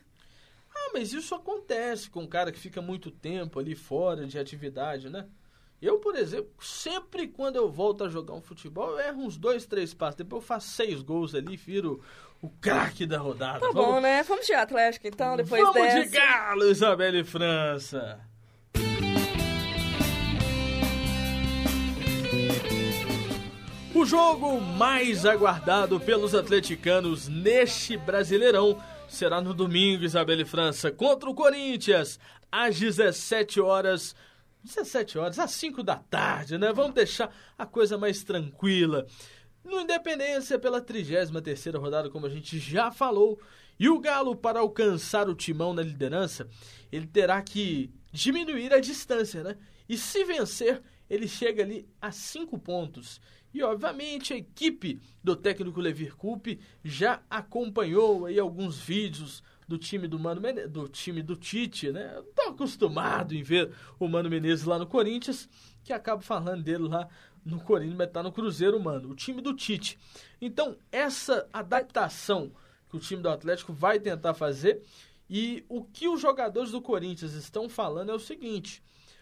Ah, 0.87 0.91
mas 0.93 1.11
isso 1.11 1.35
acontece 1.35 2.09
com 2.09 2.21
um 2.21 2.27
cara 2.27 2.51
que 2.51 2.59
fica 2.59 2.81
muito 2.81 3.11
tempo 3.11 3.59
ali 3.59 3.75
fora 3.75 4.25
de 4.25 4.39
atividade, 4.39 5.09
né? 5.09 5.25
Eu, 5.81 5.99
por 5.99 6.15
exemplo, 6.15 6.49
sempre 6.59 7.27
quando 7.27 7.57
eu 7.57 7.69
volto 7.69 8.03
a 8.03 8.09
jogar 8.09 8.33
um 8.33 8.41
futebol, 8.41 8.91
eu 8.91 8.99
erro 8.99 9.21
uns 9.21 9.37
dois, 9.37 9.65
três 9.65 9.93
passos. 9.93 10.15
Depois 10.15 10.41
eu 10.41 10.47
faço 10.47 10.69
seis 10.69 11.01
gols 11.03 11.35
ali 11.35 11.53
e 11.53 11.57
viro 11.57 12.01
o 12.41 12.49
craque 12.49 13.05
da 13.05 13.19
rodada. 13.19 13.59
Tá 13.59 13.71
Vamos... 13.71 13.85
bom, 13.85 13.99
né? 13.99 14.23
Vamos 14.23 14.47
de 14.47 14.53
Atlético 14.53 15.07
então, 15.07 15.37
depois 15.37 15.61
Vamos 15.61 15.75
dessa. 15.75 16.03
de 16.03 16.09
Galo, 16.09 16.63
Isabelle 16.71 17.23
França. 17.23 18.19
O 23.93 24.05
jogo 24.05 24.61
mais 24.61 25.25
aguardado 25.25 25.99
pelos 25.99 26.33
atleticanos 26.33 27.27
neste 27.27 27.97
Brasileirão 27.97 28.81
será 29.07 29.41
no 29.41 29.53
domingo, 29.53 30.03
Isabelle 30.03 30.45
França, 30.45 30.91
contra 30.91 31.29
o 31.29 31.35
Corinthians, 31.35 32.19
às 32.51 32.79
17 32.79 33.59
horas 33.59 34.15
17 34.63 35.17
horas, 35.17 35.39
às 35.39 35.51
5 35.51 35.81
da 35.81 35.95
tarde, 35.95 36.57
né? 36.57 36.73
Vamos 36.73 36.93
deixar 36.93 37.33
a 37.57 37.65
coisa 37.65 37.97
mais 37.97 38.23
tranquila. 38.23 39.07
No 39.63 39.81
Independência, 39.81 40.59
pela 40.59 40.81
33 40.81 41.29
rodada, 41.75 42.09
como 42.09 42.25
a 42.25 42.29
gente 42.29 42.59
já 42.59 42.91
falou, 42.91 43.39
e 43.79 43.89
o 43.89 43.99
Galo, 43.99 44.35
para 44.35 44.59
alcançar 44.59 45.29
o 45.29 45.35
timão 45.35 45.73
na 45.73 45.81
liderança, 45.81 46.47
ele 46.91 47.07
terá 47.07 47.41
que 47.41 47.91
diminuir 48.11 48.73
a 48.73 48.79
distância, 48.79 49.43
né? 49.43 49.57
E 49.87 49.97
se 49.97 50.23
vencer, 50.25 50.81
ele 51.09 51.27
chega 51.27 51.63
ali 51.63 51.87
a 52.01 52.11
5 52.11 52.57
pontos. 52.59 53.21
E, 53.53 53.63
obviamente, 53.63 54.33
a 54.33 54.37
equipe 54.37 54.99
do 55.23 55.35
técnico 55.35 55.79
Levir 55.79 56.15
Coupe 56.15 56.59
já 56.83 57.21
acompanhou 57.29 58.25
aí 58.25 58.39
alguns 58.39 58.77
vídeos 58.77 59.41
do 59.67 59.77
time 59.77 60.07
do 60.07 60.19
Mano 60.19 60.41
do 60.69 60.87
time 60.87 61.21
do 61.21 61.35
Tite, 61.35 61.91
né? 61.91 62.21
Tô 62.35 62.49
acostumado 62.49 63.33
em 63.33 63.43
ver 63.43 63.71
o 63.99 64.07
Mano 64.07 64.29
Menezes 64.29 64.65
lá 64.65 64.77
no 64.77 64.87
Corinthians, 64.87 65.49
que 65.83 65.91
acaba 65.91 66.21
falando 66.21 66.63
dele 66.63 66.87
lá 66.87 67.07
no 67.43 67.59
Corinthians, 67.59 67.97
mas 67.97 68.11
tá 68.11 68.21
no 68.21 68.31
Cruzeiro, 68.31 68.79
mano. 68.79 69.09
O 69.09 69.15
time 69.15 69.41
do 69.41 69.53
Tite. 69.53 69.97
Então, 70.39 70.77
essa 70.91 71.47
adaptação 71.51 72.51
que 72.89 72.95
o 72.95 72.99
time 72.99 73.21
do 73.21 73.29
Atlético 73.29 73.73
vai 73.73 73.99
tentar 73.99 74.33
fazer 74.33 74.81
e 75.29 75.65
o 75.67 75.83
que 75.83 76.07
os 76.07 76.21
jogadores 76.21 76.71
do 76.71 76.81
Corinthians 76.81 77.33
estão 77.33 77.67
falando 77.67 78.11
é 78.11 78.13
o 78.13 78.19
seguinte, 78.19 78.81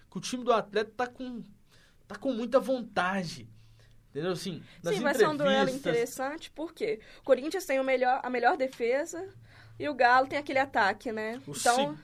que 0.10 0.18
o 0.18 0.22
time 0.22 0.44
do 0.44 0.54
Atlético 0.54 0.96
tá 0.96 1.08
com 1.08 1.42
tá 2.08 2.16
com 2.16 2.32
muita 2.32 2.60
vontade. 2.60 3.48
Entendeu? 4.10 4.32
Assim, 4.32 4.64
Sim, 4.82 5.02
vai 5.02 5.14
ser 5.14 5.28
um 5.28 5.36
duelo 5.36 5.70
interessante, 5.70 6.50
porque 6.52 7.02
o 7.20 7.24
Corinthians 7.24 7.66
tem 7.66 7.80
o 7.80 7.84
melhor, 7.84 8.22
a 8.24 8.30
melhor 8.30 8.56
defesa, 8.56 9.28
e 9.78 9.90
o 9.90 9.94
Galo 9.94 10.28
tem 10.28 10.40
aquele 10.40 10.60
ataque, 10.60 11.12
né? 11.12 11.42
O 11.46 11.52
então. 11.52 11.98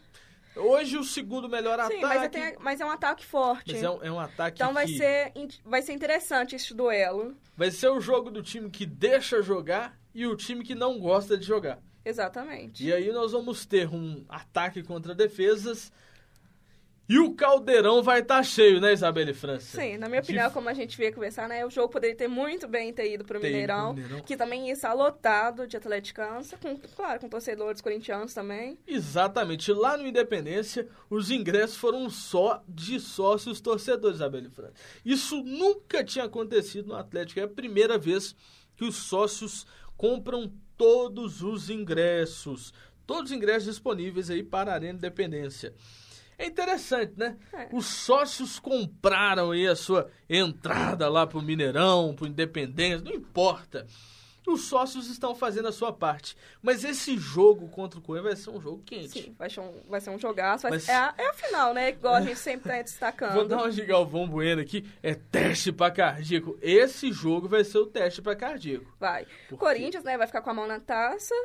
Hoje 0.54 0.98
o 0.98 1.04
segundo 1.06 1.48
melhor 1.48 1.80
Sim, 1.88 2.04
ataque. 2.04 2.38
Mas, 2.38 2.58
mas, 2.60 2.82
é 2.82 2.86
um 2.86 2.92
ataque 2.92 3.26
forte. 3.26 3.72
Mas 3.72 3.84
é 3.84 3.90
um, 3.90 4.04
é 4.04 4.12
um 4.12 4.20
ataque 4.20 4.62
Então 4.62 4.74
vai, 4.74 4.86
que... 4.86 4.98
ser, 4.98 5.32
vai 5.64 5.82
ser 5.82 5.94
interessante 5.94 6.56
esse 6.56 6.74
duelo. 6.74 7.34
Vai 7.56 7.72
ser 7.72 7.88
o 7.88 8.02
jogo 8.02 8.30
do 8.30 8.44
time 8.44 8.70
que 8.70 8.86
deixa 8.86 9.42
jogar 9.42 9.98
e 10.14 10.28
o 10.28 10.36
time 10.36 10.66
que 10.66 10.76
não 10.76 11.00
gosta 11.00 11.38
de 11.38 11.46
jogar. 11.46 11.80
Exatamente. 12.04 12.84
E 12.84 12.92
aí 12.92 13.12
nós 13.14 13.32
vamos 13.32 13.66
ter 13.66 13.88
um 13.88 14.26
ataque 14.28 14.84
contra 14.84 15.16
defesas 15.16 15.92
e 17.12 17.20
o 17.20 17.34
caldeirão 17.34 18.02
vai 18.02 18.22
estar 18.22 18.38
tá 18.38 18.44
cheio, 18.44 18.80
né, 18.80 18.94
Isabelle 18.94 19.34
França? 19.34 19.82
Sim, 19.82 19.98
na 19.98 20.08
minha 20.08 20.22
opinião, 20.22 20.48
de... 20.48 20.54
como 20.54 20.70
a 20.70 20.74
gente 20.74 20.98
veio 20.98 21.14
conversar, 21.14 21.50
né, 21.50 21.66
o 21.66 21.70
jogo 21.70 21.90
poderia 21.90 22.16
ter 22.16 22.30
muito 22.30 22.70
bem 22.70 22.94
ter 22.94 23.14
ido 23.14 23.26
para 23.26 23.38
o 23.38 23.42
Mineirão, 23.42 23.94
que 24.26 24.38
também 24.38 24.68
ia 24.68 24.74
estar 24.74 24.94
lotado 24.94 25.68
de 25.68 25.76
atleticanos, 25.76 26.54
com, 26.62 26.78
claro, 26.96 27.20
com 27.20 27.28
torcedores 27.28 27.82
corintianos 27.82 28.34
também. 28.34 28.80
Exatamente. 28.88 29.74
Lá 29.74 29.98
no 29.98 30.08
Independência, 30.08 30.88
os 31.10 31.30
ingressos 31.30 31.76
foram 31.76 32.10
só 32.10 32.64
de 32.66 32.98
sócios 32.98 33.60
torcedores, 33.60 34.16
Isabelle 34.16 34.50
França. 34.50 34.76
Isso 35.04 35.44
nunca 35.44 36.06
tinha 36.06 36.24
acontecido 36.24 36.88
no 36.88 36.96
Atlético. 36.96 37.42
É 37.42 37.44
a 37.44 37.48
primeira 37.50 37.98
vez 37.98 38.34
que 38.78 38.86
os 38.86 38.96
sócios 38.96 39.68
compram 39.98 40.50
todos 40.78 41.44
os 41.44 41.70
ingressos. 41.70 42.74
Todos 43.06 43.32
os 43.32 43.38
ingressos 43.38 43.66
disponíveis 43.66 44.30
aí 44.30 44.42
para 44.42 44.72
a 44.72 44.76
Arena 44.76 44.98
Independência. 44.98 45.74
É 46.42 46.48
interessante, 46.48 47.14
né? 47.16 47.38
É. 47.54 47.68
Os 47.72 47.86
sócios 47.86 48.58
compraram 48.58 49.52
aí 49.52 49.68
a 49.68 49.76
sua 49.76 50.10
entrada 50.28 51.08
lá 51.08 51.28
pro 51.28 51.40
Mineirão, 51.40 52.16
pro 52.16 52.26
Independência, 52.26 53.00
não 53.00 53.14
importa. 53.14 53.86
Os 54.48 54.64
sócios 54.64 55.08
estão 55.08 55.36
fazendo 55.36 55.68
a 55.68 55.72
sua 55.72 55.94
parte. 55.94 56.36
Mas 56.60 56.84
esse 56.84 57.16
jogo 57.16 57.70
contra 57.70 58.00
o 58.00 58.02
Corinthians 58.02 58.34
vai 58.34 58.44
ser 58.44 58.50
um 58.50 58.60
jogo 58.60 58.82
quente. 58.84 59.10
Sim, 59.10 59.36
vai 59.38 59.52
ser 59.52 59.60
um, 59.60 59.72
vai 59.88 60.02
ser 60.02 60.10
um 60.10 60.18
jogaço. 60.18 60.64
Vai 60.64 60.72
Mas- 60.72 60.90
é, 60.90 60.96
a, 60.96 61.14
é 61.16 61.28
a 61.28 61.34
final, 61.34 61.76
né? 61.76 61.90
Igual 61.90 62.16
a 62.16 62.22
gente 62.22 62.40
sempre 62.40 62.72
tá 62.72 62.82
destacando. 62.82 63.34
Vou 63.36 63.48
dar 63.48 63.58
uma 63.58 63.72
de 63.72 63.86
Galvão 63.86 64.28
Bueno 64.28 64.64
aqui. 64.64 64.84
É 65.04 65.14
teste 65.14 65.72
para 65.72 65.92
cardíaco. 65.92 66.58
Esse 66.60 67.12
jogo 67.12 67.48
vai 67.48 67.64
ser 67.64 67.78
o 67.78 67.86
teste 67.86 68.20
para 68.20 68.36
cardíaco. 68.36 68.92
Vai. 69.00 69.28
Por 69.48 69.60
Corinthians, 69.60 70.04
né, 70.04 70.18
vai 70.18 70.26
ficar 70.26 70.42
com 70.42 70.50
a 70.50 70.54
mão 70.56 70.66
na 70.66 70.80
taça. 70.80 71.36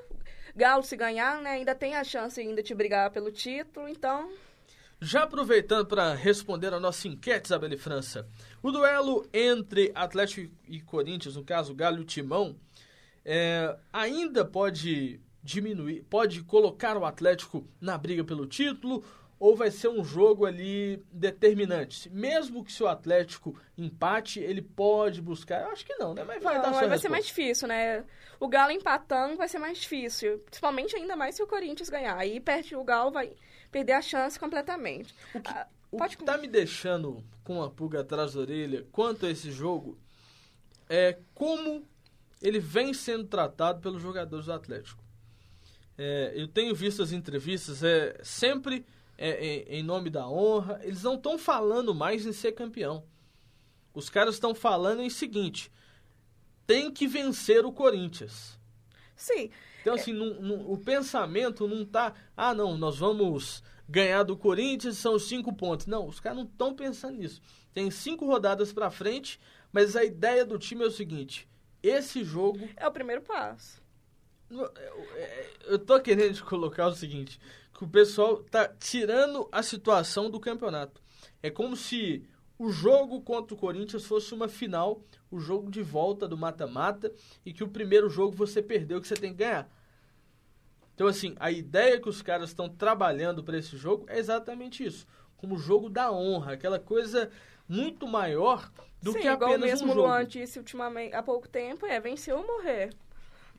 Galo, 0.56 0.82
se 0.82 0.96
ganhar, 0.96 1.42
né, 1.42 1.50
ainda 1.50 1.74
tem 1.74 1.96
a 1.96 2.02
chance 2.02 2.40
ainda 2.40 2.62
de 2.62 2.74
brigar 2.74 3.10
pelo 3.10 3.30
título. 3.30 3.86
Então, 3.86 4.30
Já 5.00 5.24
aproveitando 5.24 5.86
para 5.86 6.14
responder 6.14 6.72
a 6.72 6.80
nossa 6.80 7.06
enquete, 7.06 7.46
Isabelle 7.46 7.76
França, 7.76 8.26
o 8.62 8.72
duelo 8.72 9.28
entre 9.32 9.92
Atlético 9.94 10.50
e 10.66 10.80
Corinthians, 10.80 11.36
no 11.36 11.44
caso 11.44 11.74
Galo 11.74 12.00
e 12.00 12.04
Timão, 12.04 12.56
é, 13.22 13.76
ainda 13.92 14.44
pode 14.44 15.20
diminuir, 15.42 16.02
pode 16.08 16.42
colocar 16.42 16.96
o 16.96 17.04
Atlético 17.04 17.68
na 17.80 17.98
briga 17.98 18.24
pelo 18.24 18.46
título 18.46 19.04
ou 19.38 19.54
vai 19.54 19.70
ser 19.70 19.88
um 19.88 20.02
jogo 20.02 20.46
ali 20.46 21.04
determinante? 21.12 22.08
Mesmo 22.08 22.64
que 22.64 22.72
se 22.72 22.82
o 22.82 22.88
Atlético 22.88 23.54
empate, 23.76 24.40
ele 24.40 24.62
pode 24.62 25.20
buscar. 25.20 25.62
Eu 25.62 25.72
acho 25.72 25.84
que 25.84 25.94
não, 25.96 26.14
né? 26.14 26.24
Mas 26.24 26.42
vai 26.42 26.54
não, 26.54 26.62
dar 26.62 26.72
sua 26.72 26.72
vai 26.72 26.98
ser 26.98 27.08
resposta. 27.08 27.08
mais 27.10 27.26
difícil, 27.26 27.68
né? 27.68 28.04
O 28.40 28.48
Galo 28.48 28.72
empatando 28.72 29.36
vai 29.36 29.46
ser 29.46 29.58
mais 29.58 29.78
difícil. 29.78 30.38
Principalmente 30.38 30.96
ainda 30.96 31.14
mais 31.16 31.34
se 31.34 31.42
o 31.42 31.46
Corinthians 31.46 31.90
ganhar. 31.90 32.16
Aí 32.16 32.40
perde 32.40 32.74
o 32.74 32.82
Galo, 32.82 33.10
vai 33.10 33.34
perder 33.68 33.92
a 33.92 34.02
chance 34.02 34.38
completamente. 34.38 35.14
Ah, 35.44 35.66
O 35.90 35.98
pode 35.98 36.16
que 36.16 36.24
tá 36.24 36.36
me 36.36 36.48
deixando 36.48 37.24
com 37.44 37.62
a 37.62 37.70
pulga 37.70 38.00
atrás 38.00 38.34
da 38.34 38.40
orelha 38.40 38.86
quanto 38.90 39.26
a 39.26 39.30
esse 39.30 39.50
jogo 39.50 39.98
é 40.88 41.18
como 41.34 41.84
ele 42.40 42.58
vem 42.58 42.92
sendo 42.92 43.24
tratado 43.24 43.80
pelos 43.80 44.02
jogadores 44.02 44.46
do 44.46 44.52
Atlético. 44.52 45.02
É, 45.98 46.32
eu 46.34 46.46
tenho 46.46 46.74
visto 46.74 47.02
as 47.02 47.12
entrevistas, 47.12 47.82
é 47.82 48.18
sempre 48.22 48.84
é, 49.16 49.30
é, 49.30 49.76
em 49.76 49.82
nome 49.82 50.10
da 50.10 50.28
honra. 50.28 50.80
Eles 50.82 51.02
não 51.02 51.14
estão 51.14 51.38
falando 51.38 51.94
mais 51.94 52.26
em 52.26 52.32
ser 52.32 52.52
campeão. 52.52 53.04
Os 53.94 54.10
caras 54.10 54.34
estão 54.34 54.54
falando 54.54 55.00
em 55.00 55.08
seguinte: 55.08 55.72
tem 56.66 56.90
que 56.90 57.06
vencer 57.06 57.64
o 57.64 57.72
Corinthians. 57.72 58.58
Sim, 59.16 59.50
Então, 59.80 59.94
assim, 59.94 60.12
não- 60.12 60.34
não- 60.40 60.70
o 60.70 60.76
pensamento 60.78 61.66
não 61.66 61.84
tá. 61.84 62.12
Ah, 62.36 62.52
não, 62.52 62.76
nós 62.76 62.98
vamos 62.98 63.62
ganhar 63.88 64.22
do 64.24 64.36
Corinthians, 64.36 64.98
são 64.98 65.18
cinco 65.18 65.52
pontos. 65.54 65.86
Não, 65.86 66.06
os 66.06 66.20
caras 66.20 66.38
não 66.38 66.44
estão 66.44 66.74
pensando 66.74 67.16
nisso. 67.18 67.40
Tem 67.72 67.90
cinco 67.90 68.26
rodadas 68.26 68.72
pra 68.72 68.90
frente, 68.90 69.40
mas 69.72 69.94
a 69.96 70.04
ideia 70.04 70.44
do 70.44 70.58
time 70.58 70.84
é 70.84 70.88
o 70.88 70.90
seguinte: 70.90 71.48
esse 71.82 72.22
jogo. 72.24 72.68
é 72.76 72.86
o 72.86 72.92
primeiro 72.92 73.22
passo. 73.22 73.80
Eu 75.66 75.78
tô 75.78 76.00
querendo 76.00 76.42
colocar 76.44 76.88
o 76.88 76.94
seguinte: 76.94 77.38
que 77.72 77.84
o 77.84 77.88
pessoal 77.88 78.42
tá 78.44 78.68
tirando 78.68 79.48
a 79.52 79.62
situação 79.62 80.30
do 80.30 80.40
campeonato. 80.40 81.00
É 81.42 81.50
como 81.50 81.76
se 81.76 82.24
o 82.58 82.70
jogo 82.70 83.20
contra 83.20 83.54
o 83.54 83.58
Corinthians 83.58 84.04
fosse 84.04 84.32
uma 84.32 84.48
final, 84.48 85.02
o 85.30 85.38
jogo 85.38 85.70
de 85.70 85.82
volta 85.82 86.26
do 86.26 86.36
mata-mata, 86.36 87.12
e 87.44 87.52
que 87.52 87.62
o 87.62 87.68
primeiro 87.68 88.08
jogo 88.08 88.34
você 88.34 88.62
perdeu, 88.62 89.00
que 89.00 89.08
você 89.08 89.14
tem 89.14 89.32
que 89.32 89.38
ganhar. 89.38 89.68
Então, 90.94 91.06
assim, 91.06 91.34
a 91.38 91.50
ideia 91.50 92.00
que 92.00 92.08
os 92.08 92.22
caras 92.22 92.50
estão 92.50 92.68
trabalhando 92.68 93.44
para 93.44 93.58
esse 93.58 93.76
jogo 93.76 94.06
é 94.08 94.18
exatamente 94.18 94.84
isso. 94.84 95.06
Como 95.36 95.58
jogo 95.58 95.90
da 95.90 96.10
honra, 96.10 96.54
aquela 96.54 96.78
coisa 96.78 97.30
muito 97.68 98.06
maior 98.06 98.70
do 99.02 99.12
Sim, 99.12 99.20
que 99.20 99.28
apenas 99.28 99.60
mesmo 99.60 99.88
um 99.88 99.90
o 99.90 99.94
jogo. 99.94 100.08
Luan 100.08 100.24
disse 100.24 100.58
ultimamente, 100.58 101.14
há 101.14 101.22
pouco 101.22 101.46
tempo, 101.46 101.84
é 101.84 102.00
vencer 102.00 102.34
ou 102.34 102.46
morrer. 102.46 102.90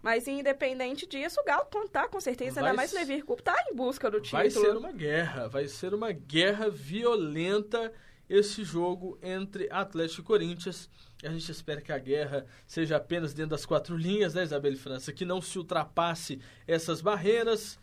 Mas 0.02 0.28
independente 0.28 1.06
disso, 1.06 1.40
o 1.40 1.44
Galo 1.44 1.66
tá 1.92 2.08
com 2.08 2.20
certeza, 2.20 2.62
Vai 2.62 2.70
ainda 2.70 2.76
mais 2.76 2.92
o 2.92 2.96
Leverkusen 2.96 3.44
tá 3.44 3.56
em 3.70 3.76
busca 3.76 4.10
do 4.10 4.20
título. 4.20 4.42
Vai 4.42 4.50
ser 4.50 4.76
uma 4.76 4.92
guerra, 4.92 5.48
vai 5.48 5.68
ser 5.68 5.94
uma 5.94 6.12
guerra 6.12 6.70
violenta 6.70 7.94
esse 8.30 8.64
jogo 8.64 9.18
entre 9.22 9.70
Atlético 9.72 10.22
e 10.22 10.24
Corinthians. 10.24 10.90
A 11.24 11.30
gente 11.30 11.52
espera 11.52 11.82
que 11.82 11.92
a 11.92 11.98
guerra 11.98 12.46
seja 12.68 12.98
apenas 12.98 13.34
dentro 13.34 13.52
das 13.52 13.66
quatro 13.66 13.96
linhas, 13.96 14.34
né, 14.34 14.44
Isabelle 14.44 14.76
França? 14.76 15.14
Que 15.14 15.26
não 15.26 15.42
se 15.42 15.58
ultrapasse 15.58 16.40
essas 16.68 17.02
barreiras. 17.02 17.80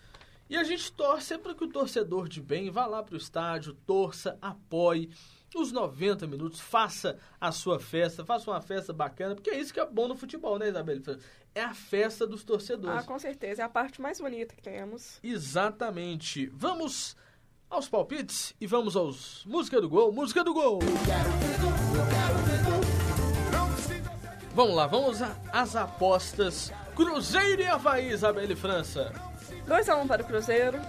E 0.49 0.57
a 0.57 0.63
gente 0.63 0.93
torce 0.93 1.37
para 1.39 1.55
que 1.55 1.65
o 1.65 1.69
torcedor 1.69 2.29
de 2.29 2.41
bem 2.41 2.71
vá 2.71 2.87
lá 2.87 3.03
para 3.03 3.15
o 3.15 3.19
estádio, 3.19 3.75
torça, 3.87 4.39
apoie 4.43 5.11
os 5.55 5.73
90 5.73 6.27
minutos, 6.27 6.61
faça 6.61 7.17
a 7.41 7.53
sua 7.53 7.79
festa, 7.79 8.25
faça 8.25 8.51
uma 8.51 8.61
festa 8.61 8.93
bacana, 8.93 9.35
porque 9.35 9.51
é 9.51 9.59
isso 9.59 9.73
que 9.73 9.81
é 9.81 9.87
bom 9.87 10.09
no 10.09 10.17
futebol, 10.17 10.59
né, 10.59 10.69
Isabelle 10.69 11.01
França? 11.01 11.21
É 11.55 11.63
a 11.63 11.73
festa 11.73 12.27
dos 12.27 12.43
torcedores. 12.43 12.99
Ah, 12.99 13.07
com 13.07 13.19
certeza, 13.19 13.63
é 13.63 13.65
a 13.65 13.69
parte 13.69 14.01
mais 14.01 14.21
bonita 14.21 14.55
que 14.55 14.63
temos. 14.63 15.21
Exatamente. 15.23 16.47
Vamos 16.53 17.17
aos 17.75 17.89
palpites 17.89 18.55
e 18.61 18.67
vamos 18.69 18.95
aos 18.95 19.43
música 19.45 19.81
do 19.81 19.89
gol, 19.89 20.13
música 20.13 20.45
do 20.45 20.55
gol. 20.55 20.79
Vamos 24.55 24.77
lá, 24.77 24.87
vamos 24.87 25.21
às 25.53 25.75
apostas. 25.75 26.73
Cruzeiro 26.95 27.63
e 27.63 27.67
Havaí, 27.67 28.13
Isabelle 28.13 28.55
França. 28.55 29.13
2x1 29.67 30.07
para 30.07 30.23
o 30.23 30.25
Cruzeiro. 30.25 30.81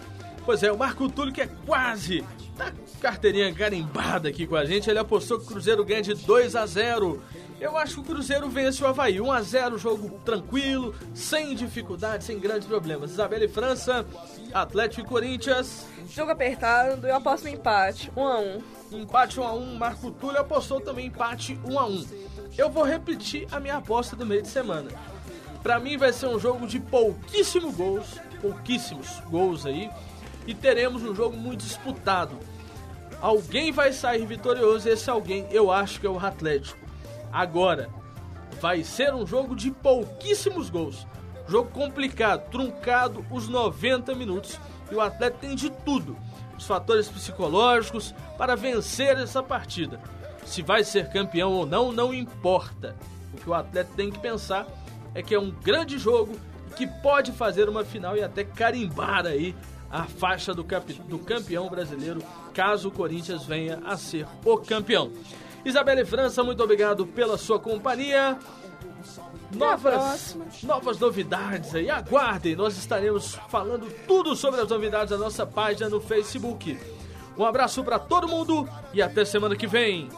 Pois 0.45 0.61
é, 0.61 0.71
o 0.71 0.77
Marco 0.77 1.09
Túlio, 1.09 1.33
que 1.33 1.41
é 1.41 1.49
quase 1.65 2.23
tá 2.55 2.71
carteirinha 3.01 3.49
garimbada 3.51 4.29
aqui 4.29 4.45
com 4.45 4.55
a 4.55 4.63
gente, 4.63 4.87
ele 4.87 4.99
apostou 4.99 5.39
que 5.39 5.45
o 5.45 5.47
Cruzeiro 5.47 5.83
ganha 5.83 6.03
de 6.03 6.13
2 6.13 6.55
a 6.55 6.67
0. 6.67 7.21
Eu 7.59 7.77
acho 7.77 7.95
que 7.95 8.01
o 8.01 8.03
Cruzeiro 8.03 8.49
vence 8.49 8.83
o 8.83 8.87
Havaí. 8.87 9.21
1 9.21 9.31
a 9.31 9.41
0 9.41 9.77
jogo 9.77 10.19
tranquilo, 10.25 10.93
sem 11.13 11.55
dificuldade, 11.55 12.25
sem 12.25 12.37
grandes 12.37 12.67
problemas. 12.67 13.11
Isabelle 13.11 13.47
França, 13.47 14.05
Atlético 14.53 15.01
e 15.01 15.09
Corinthians. 15.09 15.85
Jogo 16.09 16.31
apertado, 16.31 17.07
eu 17.07 17.15
aposto 17.15 17.45
no 17.45 17.49
empate. 17.49 18.11
1x1. 18.11 18.61
Empate 18.91 19.39
1 19.39 19.43
a 19.43 19.53
1 19.53 19.75
Marco 19.75 20.11
Túlio 20.11 20.39
apostou 20.39 20.79
também 20.79 21.07
empate 21.07 21.59
1 21.65 21.79
a 21.79 21.85
1 21.87 22.05
Eu 22.57 22.69
vou 22.69 22.83
repetir 22.83 23.47
a 23.51 23.59
minha 23.59 23.77
aposta 23.77 24.15
do 24.15 24.25
meio 24.25 24.41
de 24.41 24.47
semana. 24.47 24.89
Pra 25.63 25.79
mim 25.79 25.97
vai 25.97 26.13
ser 26.13 26.27
um 26.27 26.39
jogo 26.39 26.67
de 26.67 26.79
pouquíssimos 26.79 27.73
gols, 27.73 28.19
pouquíssimos 28.39 29.19
gols 29.21 29.65
aí, 29.65 29.89
e 30.45 30.53
teremos 30.53 31.01
um 31.01 31.15
jogo 31.15 31.35
muito 31.35 31.61
disputado. 31.61 32.37
Alguém 33.19 33.71
vai 33.71 33.91
sair 33.91 34.25
vitorioso, 34.25 34.87
e 34.87 34.91
esse 34.91 35.09
alguém 35.09 35.47
eu 35.49 35.71
acho 35.71 35.99
que 35.99 36.05
é 36.05 36.09
o 36.09 36.19
Atlético. 36.19 36.84
Agora, 37.35 37.89
vai 38.61 38.81
ser 38.81 39.13
um 39.13 39.27
jogo 39.27 39.57
de 39.57 39.69
pouquíssimos 39.69 40.69
gols. 40.69 41.05
Jogo 41.49 41.69
complicado, 41.69 42.49
truncado 42.49 43.25
os 43.29 43.49
90 43.49 44.15
minutos. 44.15 44.57
E 44.89 44.95
o 44.95 45.01
Atlético 45.01 45.41
tem 45.41 45.53
de 45.53 45.69
tudo. 45.69 46.15
Os 46.57 46.65
fatores 46.65 47.09
psicológicos 47.09 48.15
para 48.37 48.55
vencer 48.55 49.17
essa 49.17 49.43
partida. 49.43 49.99
Se 50.45 50.61
vai 50.61 50.85
ser 50.85 51.09
campeão 51.09 51.51
ou 51.51 51.65
não, 51.65 51.91
não 51.91 52.13
importa. 52.13 52.95
O 53.33 53.37
que 53.37 53.49
o 53.49 53.53
Atlético 53.53 53.97
tem 53.97 54.09
que 54.09 54.19
pensar 54.19 54.65
é 55.13 55.21
que 55.21 55.35
é 55.35 55.39
um 55.39 55.51
grande 55.51 55.97
jogo 55.97 56.39
que 56.77 56.87
pode 56.87 57.33
fazer 57.33 57.67
uma 57.67 57.83
final 57.83 58.15
e 58.15 58.23
até 58.23 58.45
carimbar 58.45 59.25
aí 59.25 59.53
a 59.91 60.05
faixa 60.05 60.53
do, 60.53 60.63
do 60.63 61.19
campeão 61.19 61.67
brasileiro, 61.69 62.23
caso 62.53 62.87
o 62.87 62.91
Corinthians 62.91 63.43
venha 63.43 63.81
a 63.85 63.97
ser 63.97 64.25
o 64.45 64.57
campeão. 64.57 65.11
Isabelle 65.65 66.05
França, 66.05 66.43
muito 66.43 66.63
obrigado 66.63 67.07
pela 67.07 67.37
sua 67.37 67.59
companhia. 67.59 68.37
Novas, 69.51 70.37
novas 70.63 70.99
novidades 70.99 71.73
aí, 71.73 71.89
aguardem, 71.89 72.55
nós 72.55 72.77
estaremos 72.77 73.39
falando 73.49 73.87
tudo 74.07 74.35
sobre 74.35 74.61
as 74.61 74.69
novidades 74.69 75.09
da 75.09 75.17
nossa 75.17 75.45
página 75.45 75.89
no 75.89 75.99
Facebook. 75.99 76.77
Um 77.37 77.43
abraço 77.43 77.83
para 77.83 77.97
todo 77.97 78.27
mundo 78.27 78.67
e 78.93 79.01
até 79.01 79.25
semana 79.25 79.55
que 79.55 79.67
vem. 79.67 80.09